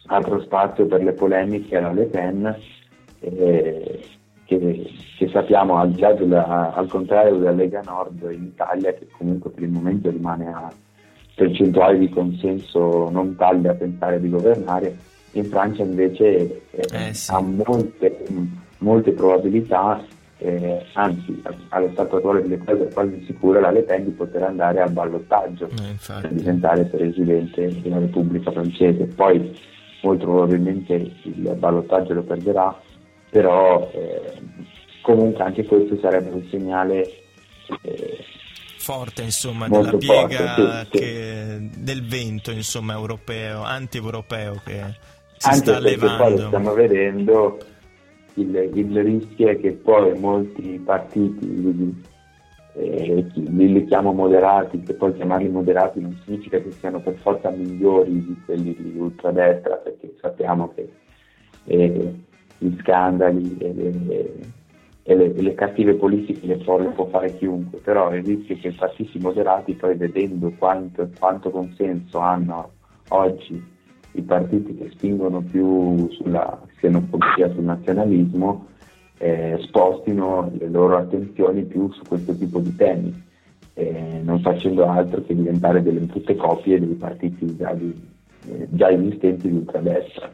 altro, 0.07 0.41
spazio 0.41 0.85
per 0.85 1.03
le 1.03 1.13
polemiche 1.13 1.77
alla 1.77 1.91
Le 1.91 2.05
Pen, 2.05 2.55
eh, 3.19 4.05
che, 4.45 4.91
che, 5.17 5.29
sappiamo 5.29 5.77
al, 5.77 5.91
della, 5.91 6.73
al 6.73 6.87
contrario 6.87 7.37
della 7.37 7.51
Lega 7.51 7.81
Nord 7.81 8.29
in 8.31 8.43
Italia, 8.43 8.93
che 8.93 9.07
comunque 9.17 9.49
per 9.49 9.63
il 9.63 9.71
momento 9.71 10.09
rimane 10.09 10.47
a 10.47 10.71
percentuali 11.35 11.99
di 11.99 12.09
consenso 12.09 13.09
non 13.09 13.35
tali 13.35 13.67
a 13.67 13.73
pensare 13.73 14.19
di 14.19 14.29
governare, 14.29 14.95
in 15.33 15.45
Francia 15.45 15.83
invece 15.83 16.61
eh, 16.71 16.87
eh, 16.91 17.13
sì. 17.13 17.31
ha 17.31 17.39
molte, 17.39 18.25
molte 18.79 19.11
probabilità, 19.11 20.03
eh, 20.37 20.85
anzi 20.93 21.41
allo 21.69 21.89
stato 21.91 22.17
attuale 22.17 22.41
delle 22.41 22.57
cose 22.57 22.87
è 22.87 22.93
quasi 22.93 23.23
sicura 23.25 23.59
la 23.59 23.71
Le 23.71 23.83
Pen 23.83 24.05
di 24.05 24.11
poter 24.11 24.43
andare 24.43 24.81
al 24.81 24.91
ballottaggio 24.91 25.67
eh, 25.67 25.95
per 26.21 26.31
diventare 26.31 26.85
presidente 26.85 27.79
della 27.81 27.99
Repubblica 27.99 28.51
francese. 28.51 29.05
Poi 29.05 29.55
molto 30.01 30.25
probabilmente 30.25 30.93
il 30.93 31.55
ballottaggio 31.57 32.13
lo 32.13 32.23
perderà, 32.23 32.77
però 33.29 33.89
eh, 33.93 34.33
comunque 35.01 35.43
anche 35.43 35.63
questo 35.65 35.97
sarebbe 35.99 36.31
un 36.31 36.43
segnale 36.49 37.07
eh, 37.83 38.10
forte 38.81 39.21
insomma 39.21 39.67
della 39.69 39.95
piega 39.95 40.55
forte, 40.55 40.87
sì, 40.91 40.97
che, 40.97 41.69
sì. 41.71 41.83
del 41.83 42.03
vento 42.03 42.51
insomma 42.51 42.93
europeo 42.93 43.61
anti-europeo 43.61 44.61
che 44.65 44.83
si 45.37 45.47
Anche 45.49 45.59
sta 45.59 45.79
levando. 45.79 46.47
Stiamo 46.47 46.73
vedendo 46.73 47.57
il, 48.35 48.71
il, 48.73 49.03
rischio 49.03 49.49
è 49.49 49.59
che 49.59 49.71
poi 49.73 50.17
molti 50.17 50.81
partiti, 50.83 52.01
eh, 52.73 53.25
li, 53.35 53.85
chiamo 53.85 54.13
moderati, 54.13 54.81
che 54.81 54.93
poi 54.93 55.13
chiamarli 55.13 55.49
moderati 55.49 55.99
non 55.99 56.19
significa 56.23 56.59
che 56.59 56.71
siano 56.71 57.01
per 57.01 57.15
forza 57.15 57.49
migliori 57.49 58.13
di 58.13 58.41
quelli 58.45 58.75
di 58.77 58.97
ultradestra, 58.97 59.75
perché 59.75 60.15
sappiamo 60.19 60.73
che 60.73 60.91
eh, 61.65 62.13
gli 62.57 62.77
scandali 62.79 63.57
e 63.59 63.73
le, 63.73 64.31
e 65.03 65.15
le, 65.15 65.33
le, 65.33 65.53
cattive 65.55 65.95
politiche 65.95 66.45
le 66.45 66.57
può, 66.57 66.77
le 66.77 66.89
può, 66.89 67.07
fare 67.07 67.35
chiunque, 67.35 67.79
però 67.79 68.13
il 68.13 68.23
rischio 68.23 68.57
che 68.57 68.67
i 68.67 68.75
partiti 68.75 69.17
moderati 69.19 69.73
poi 69.73 69.95
vedendo 69.95 70.51
quanto, 70.57 71.09
quanto 71.17 71.49
consenso 71.49 72.19
hanno 72.19 72.71
oggi 73.09 73.63
i 74.13 74.21
partiti 74.21 74.75
che 74.75 74.89
spingono 74.91 75.41
più 75.41 76.09
sulla 76.11 76.59
xenofobia, 76.75 77.49
sul 77.51 77.63
nazionalismo, 77.63 78.67
eh, 79.17 79.57
spostino 79.61 80.51
le 80.57 80.69
loro 80.69 80.97
attenzioni 80.97 81.63
più 81.63 81.91
su 81.91 82.01
questo 82.07 82.35
tipo 82.35 82.59
di 82.59 82.75
temi, 82.75 83.23
eh, 83.73 84.21
non 84.23 84.39
facendo 84.41 84.85
altro 84.85 85.21
che 85.23 85.35
diventare 85.35 85.81
delle 85.81 86.01
brutte 86.01 86.35
copie 86.35 86.79
dei 86.79 86.95
partiti 86.95 87.55
già, 87.55 87.73
di, 87.73 87.93
eh, 88.49 88.67
già 88.69 88.89
esistenti 88.91 89.49
di 89.49 89.55
ultradestra. 89.55 90.29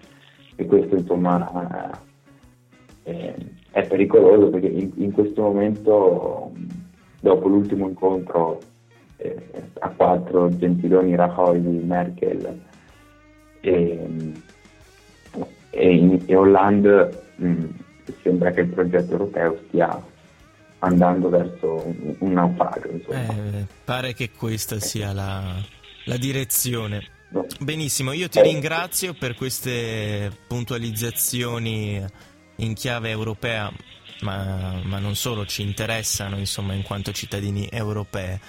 E 0.55 0.65
questo 0.65 0.95
insomma 0.95 1.91
eh, 3.03 3.35
è 3.77 3.85
pericoloso 3.85 4.49
perché 4.49 4.65
in, 4.65 4.91
in, 4.95 5.11
questo 5.11 5.43
momento, 5.43 6.51
dopo 7.19 7.47
l'ultimo 7.47 7.87
incontro 7.87 8.59
eh, 9.17 9.49
a 9.79 9.89
quattro, 9.89 10.49
Gentiloni, 10.57 11.15
Rajoy, 11.15 11.59
Merkel, 11.59 12.59
e, 13.59 14.33
e, 15.69 15.95
in, 15.95 16.23
e 16.25 16.35
Hollande 16.35 17.23
mh, 17.35 17.47
mm, 17.47 17.65
sembra 18.23 18.49
che 18.49 18.61
il 18.61 18.67
progetto 18.69 19.11
europeo 19.11 19.59
stia 19.67 20.03
andando 20.79 21.29
verso 21.29 21.83
un, 21.85 22.15
un 22.17 22.33
naufragio. 22.33 22.89
Eh, 23.09 23.65
pare 23.83 24.15
che 24.15 24.31
questa 24.31 24.79
sia 24.79 25.13
la, 25.13 25.53
la 26.05 26.17
direzione. 26.17 27.03
Benissimo, 27.59 28.11
io 28.11 28.27
ti 28.27 28.39
eh. 28.39 28.43
ringrazio 28.43 29.13
per 29.13 29.35
queste 29.35 30.31
puntualizzazioni 30.47 32.03
in 32.57 32.73
chiave 32.73 33.09
europea, 33.09 33.71
ma, 34.21 34.79
ma 34.83 34.99
non 34.99 35.15
solo, 35.15 35.45
ci 35.45 35.61
interessano 35.61 36.37
insomma 36.37 36.73
in 36.73 36.83
quanto 36.83 37.11
cittadini 37.11 37.67
europei. 37.71 38.39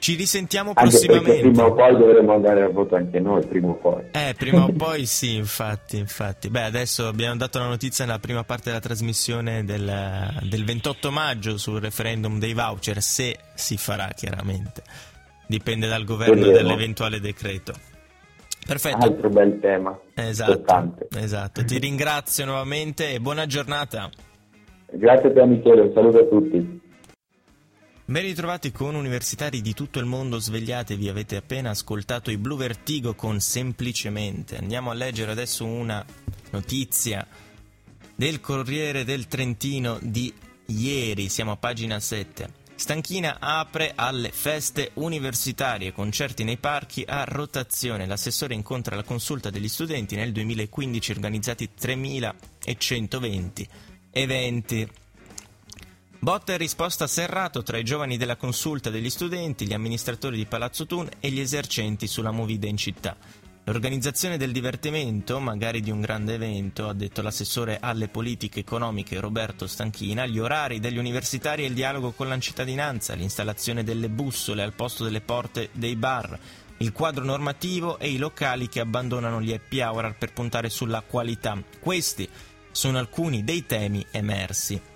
Ci 0.00 0.14
risentiamo 0.14 0.72
anche 0.74 0.80
prossimamente. 0.80 1.40
Prima 1.40 1.66
o 1.66 1.74
poi 1.74 1.94
dovremo 1.94 2.32
andare 2.32 2.62
a 2.62 2.68
voto 2.70 2.96
anche 2.96 3.20
noi, 3.20 3.46
prima 3.46 3.68
o 3.68 3.74
poi. 3.74 4.02
Eh, 4.12 4.34
prima 4.36 4.64
o 4.64 4.72
poi 4.72 5.04
sì, 5.04 5.34
infatti, 5.34 5.98
infatti. 5.98 6.48
Beh, 6.48 6.62
adesso 6.62 7.06
abbiamo 7.06 7.36
dato 7.36 7.58
la 7.58 7.66
notizia 7.66 8.06
nella 8.06 8.18
prima 8.18 8.42
parte 8.42 8.70
della 8.70 8.80
trasmissione 8.80 9.62
del, 9.62 10.40
del 10.44 10.64
28 10.64 11.10
maggio 11.10 11.58
sul 11.58 11.80
referendum 11.80 12.38
dei 12.38 12.54
voucher, 12.54 13.02
se 13.02 13.36
si 13.54 13.76
farà 13.76 14.08
chiaramente. 14.16 14.82
Dipende 15.46 15.86
dal 15.86 16.04
governo 16.04 16.46
e 16.46 16.52
dall'eventuale 16.52 17.20
decreto. 17.20 17.74
Perfetto. 18.66 18.96
Altro 18.96 19.28
bel 19.30 19.58
tema. 19.60 19.98
Esatto, 20.14 20.96
esatto. 21.16 21.64
Ti 21.64 21.78
ringrazio 21.78 22.44
nuovamente 22.44 23.14
e 23.14 23.20
buona 23.20 23.46
giornata. 23.46 24.10
Grazie 24.92 25.30
a 25.30 25.32
te 25.32 25.46
Michele, 25.46 25.82
un 25.82 25.92
saluto 25.92 26.18
a 26.18 26.24
tutti. 26.24 26.80
Ben 28.10 28.22
ritrovati 28.22 28.72
con 28.72 28.96
universitari 28.96 29.60
di 29.60 29.72
tutto 29.72 30.00
il 30.00 30.04
mondo, 30.04 30.40
svegliatevi, 30.40 31.08
avete 31.08 31.36
appena 31.36 31.70
ascoltato 31.70 32.32
i 32.32 32.38
Blue 32.38 32.56
Vertigo 32.56 33.14
con 33.14 33.38
Semplicemente. 33.38 34.56
Andiamo 34.56 34.90
a 34.90 34.94
leggere 34.94 35.30
adesso 35.30 35.64
una 35.64 36.04
notizia 36.50 37.24
del 38.16 38.40
Corriere 38.40 39.04
del 39.04 39.28
Trentino 39.28 39.96
di 40.02 40.34
ieri, 40.66 41.28
siamo 41.28 41.52
a 41.52 41.56
pagina 41.56 42.00
7. 42.00 42.59
Stanchina 42.80 43.36
apre 43.40 43.92
alle 43.94 44.30
feste 44.30 44.92
universitarie, 44.94 45.92
concerti 45.92 46.44
nei 46.44 46.56
parchi 46.56 47.04
a 47.06 47.24
rotazione. 47.24 48.06
L'assessore 48.06 48.54
incontra 48.54 48.96
la 48.96 49.02
consulta 49.02 49.50
degli 49.50 49.68
studenti 49.68 50.16
nel 50.16 50.32
2015 50.32 51.10
organizzati 51.10 51.74
3120 51.74 53.68
eventi. 54.12 54.90
Botta 56.20 56.54
e 56.54 56.56
risposta 56.56 57.06
serrato 57.06 57.62
tra 57.62 57.76
i 57.76 57.84
giovani 57.84 58.16
della 58.16 58.36
consulta 58.36 58.88
degli 58.88 59.10
studenti, 59.10 59.66
gli 59.66 59.74
amministratori 59.74 60.38
di 60.38 60.46
Palazzo 60.46 60.86
Thun 60.86 61.06
e 61.20 61.30
gli 61.30 61.40
esercenti 61.40 62.06
sulla 62.06 62.30
movida 62.30 62.66
in 62.66 62.78
città. 62.78 63.14
L'organizzazione 63.64 64.36
del 64.36 64.52
divertimento, 64.52 65.38
magari 65.38 65.80
di 65.80 65.90
un 65.90 66.00
grande 66.00 66.34
evento, 66.34 66.88
ha 66.88 66.94
detto 66.94 67.22
l'assessore 67.22 67.78
alle 67.80 68.08
politiche 68.08 68.60
economiche 68.60 69.20
Roberto 69.20 69.66
Stanchina, 69.66 70.26
gli 70.26 70.38
orari 70.38 70.80
degli 70.80 70.98
universitari 70.98 71.62
e 71.62 71.66
il 71.66 71.74
dialogo 71.74 72.12
con 72.12 72.28
la 72.28 72.38
cittadinanza, 72.38 73.14
l'installazione 73.14 73.84
delle 73.84 74.08
bussole 74.08 74.62
al 74.62 74.72
posto 74.72 75.04
delle 75.04 75.20
porte 75.20 75.68
dei 75.72 75.94
bar, 75.94 76.38
il 76.78 76.92
quadro 76.92 77.22
normativo 77.22 77.98
e 77.98 78.08
i 78.10 78.16
locali 78.16 78.66
che 78.66 78.80
abbandonano 78.80 79.42
gli 79.42 79.52
happy 79.52 79.80
hour 79.82 80.16
per 80.16 80.32
puntare 80.32 80.70
sulla 80.70 81.02
qualità. 81.02 81.62
Questi 81.78 82.28
sono 82.72 82.98
alcuni 82.98 83.44
dei 83.44 83.66
temi 83.66 84.04
emersi. 84.10 84.89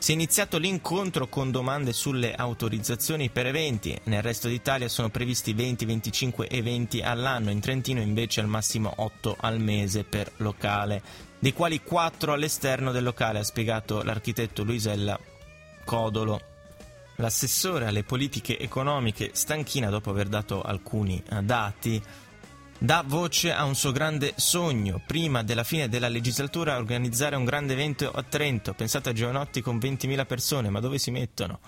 Si 0.00 0.12
è 0.12 0.14
iniziato 0.14 0.56
l'incontro 0.56 1.28
con 1.28 1.50
domande 1.50 1.92
sulle 1.92 2.34
autorizzazioni 2.34 3.28
per 3.28 3.44
eventi. 3.44 4.00
Nel 4.04 4.22
resto 4.22 4.48
d'Italia 4.48 4.88
sono 4.88 5.10
previsti 5.10 5.54
20-25 5.54 6.46
eventi 6.48 7.02
all'anno, 7.02 7.50
in 7.50 7.60
Trentino 7.60 8.00
invece 8.00 8.40
al 8.40 8.46
massimo 8.46 8.94
8 8.96 9.36
al 9.38 9.60
mese 9.60 10.04
per 10.04 10.32
locale, 10.38 11.02
dei 11.38 11.52
quali 11.52 11.82
4 11.82 12.32
all'esterno 12.32 12.92
del 12.92 13.04
locale, 13.04 13.40
ha 13.40 13.44
spiegato 13.44 14.02
l'architetto 14.02 14.64
Luisella 14.64 15.20
Codolo. 15.84 16.40
L'assessore 17.16 17.84
alle 17.84 18.02
politiche 18.02 18.58
economiche 18.58 19.32
Stanchina, 19.34 19.90
dopo 19.90 20.08
aver 20.08 20.28
dato 20.28 20.62
alcuni 20.62 21.22
dati, 21.42 22.02
dà 22.82 23.04
voce 23.06 23.52
a 23.52 23.64
un 23.64 23.74
suo 23.74 23.92
grande 23.92 24.32
sogno, 24.36 25.02
prima 25.06 25.42
della 25.42 25.64
fine 25.64 25.90
della 25.90 26.08
legislatura 26.08 26.78
organizzare 26.78 27.36
un 27.36 27.44
grande 27.44 27.74
evento 27.74 28.10
a 28.10 28.22
Trento, 28.22 28.72
pensate 28.72 29.10
a 29.10 29.12
Giovanotti 29.12 29.60
con 29.60 29.76
20.000 29.76 30.26
persone, 30.26 30.70
ma 30.70 30.80
dove 30.80 30.98
si 30.98 31.10
mettono? 31.10 31.60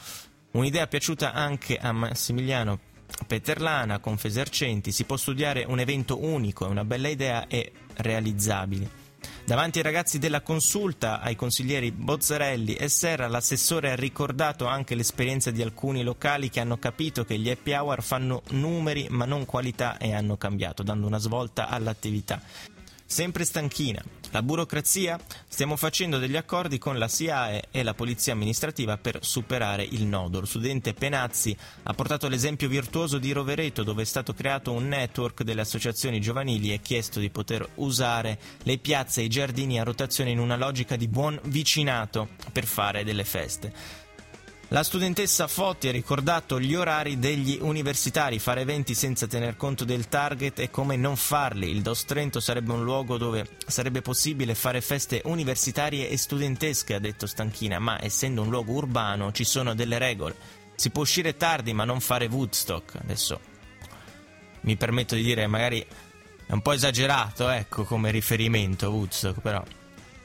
Un'idea 0.53 0.87
piaciuta 0.87 1.35
anche 1.35 1.77
a 1.77 1.93
Massimiliano 1.93 2.81
Peterlana 3.27 3.99
con 3.99 4.17
Fesercenti, 4.17 4.91
si 4.91 5.05
può 5.05 5.19
studiare 5.19 5.65
un 5.69 5.79
evento 5.79 6.23
unico, 6.25 6.67
è 6.67 6.71
una 6.71 6.85
bella 6.85 7.09
idea 7.09 7.47
e 7.47 7.73
realizzabile. 7.97 9.02
Davanti 9.45 9.79
ai 9.79 9.85
ragazzi 9.85 10.19
della 10.19 10.41
consulta, 10.41 11.21
ai 11.21 11.37
consiglieri 11.37 11.91
Bozzarelli 11.91 12.75
e 12.75 12.89
Serra, 12.89 13.29
l'assessore 13.29 13.91
ha 13.91 13.97
ricordato 13.97 14.67
anche 14.67 14.95
l'esperienza 14.95 15.51
di 15.51 15.63
alcuni 15.63 16.03
locali 16.03 16.49
che 16.49 16.61
hanno 16.61 16.79
capito 16.79 17.25
che 17.25 17.39
gli 17.39 17.51
happy 17.51 17.73
hour 17.73 18.03
fanno 18.03 18.43
numeri 18.51 19.07
ma 19.11 19.25
non 19.25 19.45
qualità 19.45 19.99
e 19.99 20.15
hanno 20.15 20.37
cambiato, 20.37 20.83
dando 20.83 21.07
una 21.07 21.19
svolta 21.19 21.69
all'attività. 21.69 22.41
Sempre 23.05 23.45
stanchina. 23.45 24.03
La 24.33 24.43
burocrazia? 24.43 25.21
Stiamo 25.47 25.77
facendo 25.77 26.17
degli 26.17 26.37
accordi 26.37 26.79
con 26.79 26.97
la 26.97 27.07
SIAE 27.07 27.65
e 27.71 27.83
la 27.83 27.93
Polizia 27.93 28.33
Amministrativa 28.33 28.97
per 28.97 29.19
superare 29.21 29.83
il 29.83 30.07
nodo. 30.07 30.41
Lo 30.41 30.47
studente 30.47 30.95
Penazzi 30.95 31.55
ha 31.83 31.93
portato 31.93 32.29
l'esempio 32.29 32.67
virtuoso 32.67 33.19
di 33.19 33.31
Rovereto 33.31 33.83
dove 33.83 34.01
è 34.01 34.07
stato 34.07 34.33
creato 34.33 34.73
un 34.73 34.89
network 34.89 35.43
delle 35.43 35.61
associazioni 35.61 36.19
giovanili 36.19 36.73
e 36.73 36.81
chiesto 36.81 37.21
di 37.21 37.29
poter 37.29 37.69
usare 37.75 38.39
le 38.63 38.79
piazze 38.79 39.21
e 39.21 39.25
i 39.25 39.29
giardini 39.29 39.79
a 39.79 39.85
rotazione 39.85 40.31
in 40.31 40.39
una 40.39 40.57
logica 40.57 40.97
di 40.97 41.09
buon 41.09 41.39
vicinato 41.45 42.29
per 42.53 42.65
fare 42.65 43.05
delle 43.05 43.25
feste. 43.25 44.01
La 44.73 44.83
studentessa 44.83 45.49
Fotti 45.49 45.89
ha 45.89 45.93
ricordato 45.93 46.59
gli 46.59 46.75
orari 46.75 47.19
degli 47.19 47.59
universitari, 47.61 48.39
fare 48.39 48.63
eventi 48.63 48.95
senza 48.95 49.27
tener 49.27 49.55
conto 49.55 49.85
del 49.85 50.09
target 50.09 50.61
e 50.61 50.71
come 50.71 50.97
non 50.97 51.17
farli. 51.17 51.69
Il 51.69 51.83
DOS 51.83 52.07
Trento 52.07 52.41
sarebbe 52.41 52.73
un 52.73 52.83
luogo 52.83 53.19
dove 53.19 53.59
sarebbe 53.67 54.01
possibile 54.01 54.55
fare 54.55 54.81
feste 54.81 55.21
universitarie 55.27 56.09
e 56.09 56.17
studentesche, 56.17 56.95
ha 56.95 56.99
detto 57.01 57.27
Stanchina, 57.27 57.79
ma 57.81 58.03
essendo 58.03 58.41
un 58.41 58.49
luogo 58.49 58.73
urbano 58.73 59.31
ci 59.31 59.45
sono 59.45 59.75
delle 59.75 59.99
regole. 59.99 60.37
Si 60.75 60.89
può 60.89 61.03
uscire 61.03 61.37
tardi 61.37 61.75
ma 61.75 61.85
non 61.85 62.01
fare 62.01 62.25
Woodstock. 62.25 62.95
Adesso 62.95 63.41
mi 64.63 64.77
permetto 64.77 65.15
di 65.15 65.23
dire 65.23 65.47
magari 65.49 65.87
È 66.47 66.53
un 66.53 66.63
po' 66.63 66.73
esagerato, 66.73 67.51
ecco, 67.51 67.85
come 67.85 68.11
riferimento 68.11 68.89
Woodstock, 68.89 69.41
però 69.41 69.63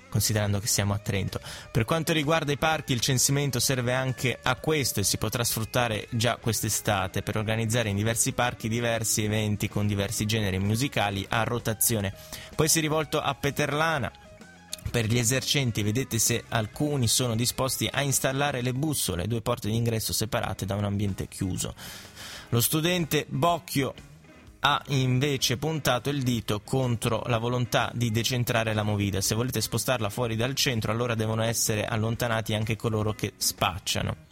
considerando 0.09 0.59
che 0.59 0.67
siamo 0.67 0.93
a 0.93 0.97
Trento. 0.97 1.39
Per 1.71 1.85
quanto 1.85 2.13
riguarda 2.13 2.51
i 2.51 2.57
parchi, 2.57 2.93
il 2.93 3.01
censimento 3.01 3.59
serve 3.59 3.93
anche 3.93 4.37
a 4.41 4.55
questo 4.55 4.99
e 4.99 5.03
si 5.03 5.17
potrà 5.17 5.43
sfruttare 5.43 6.07
già 6.11 6.37
quest'estate 6.37 7.21
per 7.21 7.37
organizzare 7.37 7.89
in 7.89 7.95
diversi 7.95 8.33
parchi 8.33 8.69
diversi 8.69 9.23
eventi 9.23 9.69
con 9.69 9.87
diversi 9.87 10.25
generi 10.25 10.59
musicali 10.59 11.25
a 11.29 11.43
rotazione. 11.43 12.13
Poi 12.55 12.67
si 12.67 12.79
è 12.79 12.81
rivolto 12.81 13.19
a 13.21 13.33
Peterlana. 13.35 14.11
Per 14.89 15.05
gli 15.05 15.17
esercenti 15.17 15.83
vedete 15.83 16.17
se 16.17 16.45
alcuni 16.47 17.07
sono 17.07 17.35
disposti 17.35 17.89
a 17.91 18.01
installare 18.01 18.61
le 18.61 18.73
bussole, 18.73 19.27
due 19.27 19.41
porte 19.41 19.67
d'ingresso 19.67 20.13
separate 20.13 20.65
da 20.65 20.75
un 20.75 20.85
ambiente 20.85 21.27
chiuso. 21.27 21.75
Lo 22.49 22.61
studente 22.61 23.25
Bocchio 23.27 23.93
ha 24.69 24.81
invece 24.87 25.55
puntato 25.55 26.09
il 26.09 26.23
dito 26.23 26.59
contro 26.59 27.23
la 27.27 27.37
volontà 27.37 27.89
di 27.93 28.11
decentrare 28.11 28.73
la 28.73 28.83
movida. 28.83 29.21
Se 29.21 29.33
volete 29.33 29.61
spostarla 29.61 30.09
fuori 30.09 30.35
dal 30.35 30.55
centro, 30.55 30.91
allora 30.91 31.15
devono 31.15 31.41
essere 31.41 31.85
allontanati 31.85 32.53
anche 32.53 32.75
coloro 32.75 33.13
che 33.13 33.31
spacciano. 33.37 34.25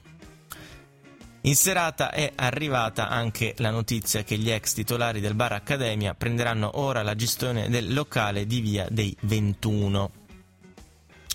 In 1.43 1.55
serata 1.55 2.11
è 2.11 2.33
arrivata 2.35 3.07
anche 3.07 3.53
la 3.59 3.69
notizia 3.69 4.23
che 4.23 4.37
gli 4.37 4.49
ex 4.49 4.73
titolari 4.73 5.21
del 5.21 5.35
bar 5.35 5.53
Accademia 5.53 6.15
prenderanno 6.15 6.79
ora 6.79 7.01
la 7.01 7.15
gestione 7.15 7.69
del 7.69 7.93
locale 7.93 8.45
di 8.45 8.59
via 8.59 8.87
dei 8.89 9.15
21. 9.21 10.11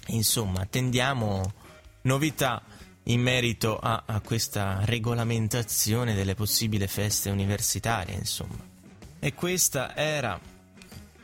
Insomma, 0.08 0.60
attendiamo 0.60 1.52
novità 2.02 2.62
in 3.04 3.22
merito 3.22 3.78
a, 3.78 4.02
a 4.04 4.20
questa 4.20 4.80
regolamentazione 4.84 6.14
delle 6.14 6.34
possibili 6.34 6.86
feste 6.86 7.30
universitarie, 7.30 8.14
insomma. 8.14 8.69
E 9.22 9.34
questa 9.34 9.94
era 9.94 10.40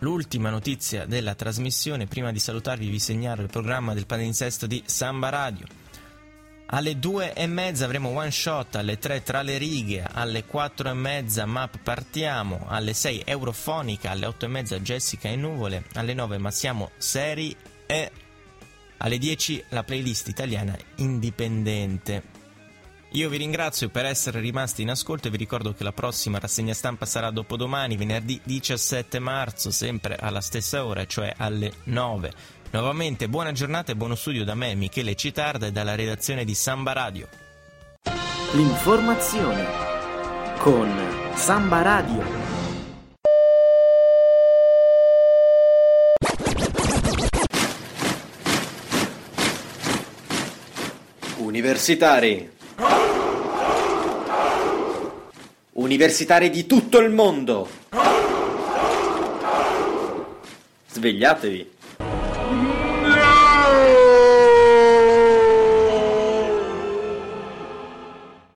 l'ultima 0.01 0.51
notizia 0.51 1.07
della 1.07 1.35
trasmissione. 1.35 2.07
Prima 2.07 2.31
di 2.31 2.39
salutarvi 2.39 2.91
vi 2.91 2.99
segnalo 2.99 3.41
il 3.41 3.49
programma 3.49 3.95
del 3.95 4.05
palinsesto 4.05 4.67
di 4.67 4.83
Samba 4.85 5.31
Radio. 5.31 5.65
Alle 6.67 6.99
due 6.99 7.33
e 7.33 7.47
mezza 7.47 7.87
avremo 7.87 8.11
one 8.11 8.31
shot, 8.31 8.75
alle 8.75 8.99
tre 8.99 9.23
tra 9.23 9.41
le 9.41 9.57
righe, 9.57 10.05
alle 10.13 10.45
quattro 10.45 10.91
e 10.91 10.93
mezza 10.93 11.47
map 11.47 11.79
partiamo, 11.79 12.67
alle 12.69 12.93
sei 12.93 13.23
eurofonica, 13.25 14.11
alle 14.11 14.27
otto 14.27 14.45
e 14.45 14.49
mezza 14.49 14.79
Jessica 14.81 15.31
e 15.31 15.37
nuvole, 15.37 15.85
alle 15.95 16.13
nove 16.13 16.37
ma 16.37 16.51
siamo 16.51 16.91
seri 16.99 17.57
e 17.87 18.11
alle 18.99 19.17
dieci 19.17 19.63
la 19.71 19.85
playlist 19.85 20.29
italiana 20.29 20.77
indipendente. 20.97 22.36
Io 23.11 23.29
vi 23.29 23.37
ringrazio 23.39 23.89
per 23.89 24.05
essere 24.05 24.41
rimasti 24.41 24.83
in 24.83 24.91
ascolto 24.91 25.29
e 25.29 25.31
vi 25.31 25.37
ricordo 25.37 25.73
che 25.73 25.85
la 25.85 25.93
prossima 25.93 26.39
rassegna 26.39 26.75
stampa 26.75 27.07
sarà 27.07 27.31
dopodomani, 27.31 27.97
venerdì 27.97 28.41
17 28.43 29.19
marzo, 29.21 29.71
sempre 29.71 30.17
alla 30.17 30.41
stessa 30.41 30.85
ora, 30.85 31.07
cioè 31.07 31.33
alle 31.37 31.73
9. 31.85 32.33
Nuovamente 32.73 33.29
buona 33.29 33.53
giornata 33.53 33.93
e 33.93 33.97
buono 33.97 34.17
studio 34.17 34.45
da 34.45 34.55
me, 34.55 34.75
Michele 34.75 35.15
Citarda 35.15 35.67
e 35.67 35.73
dalla 35.73 35.95
redazione 35.95 36.45
di 36.45 36.55
Samba 36.55 36.93
Radio. 36.93 37.29
L'informazione 38.53 39.67
con 40.59 40.93
Samba 41.35 41.83
Radio. 41.83 42.45
Universitari. 51.39 52.56
Universitari 55.73 56.51
di 56.51 56.67
tutto 56.67 56.99
il 56.99 57.11
mondo. 57.11 57.69
Svegliatevi. 60.91 61.76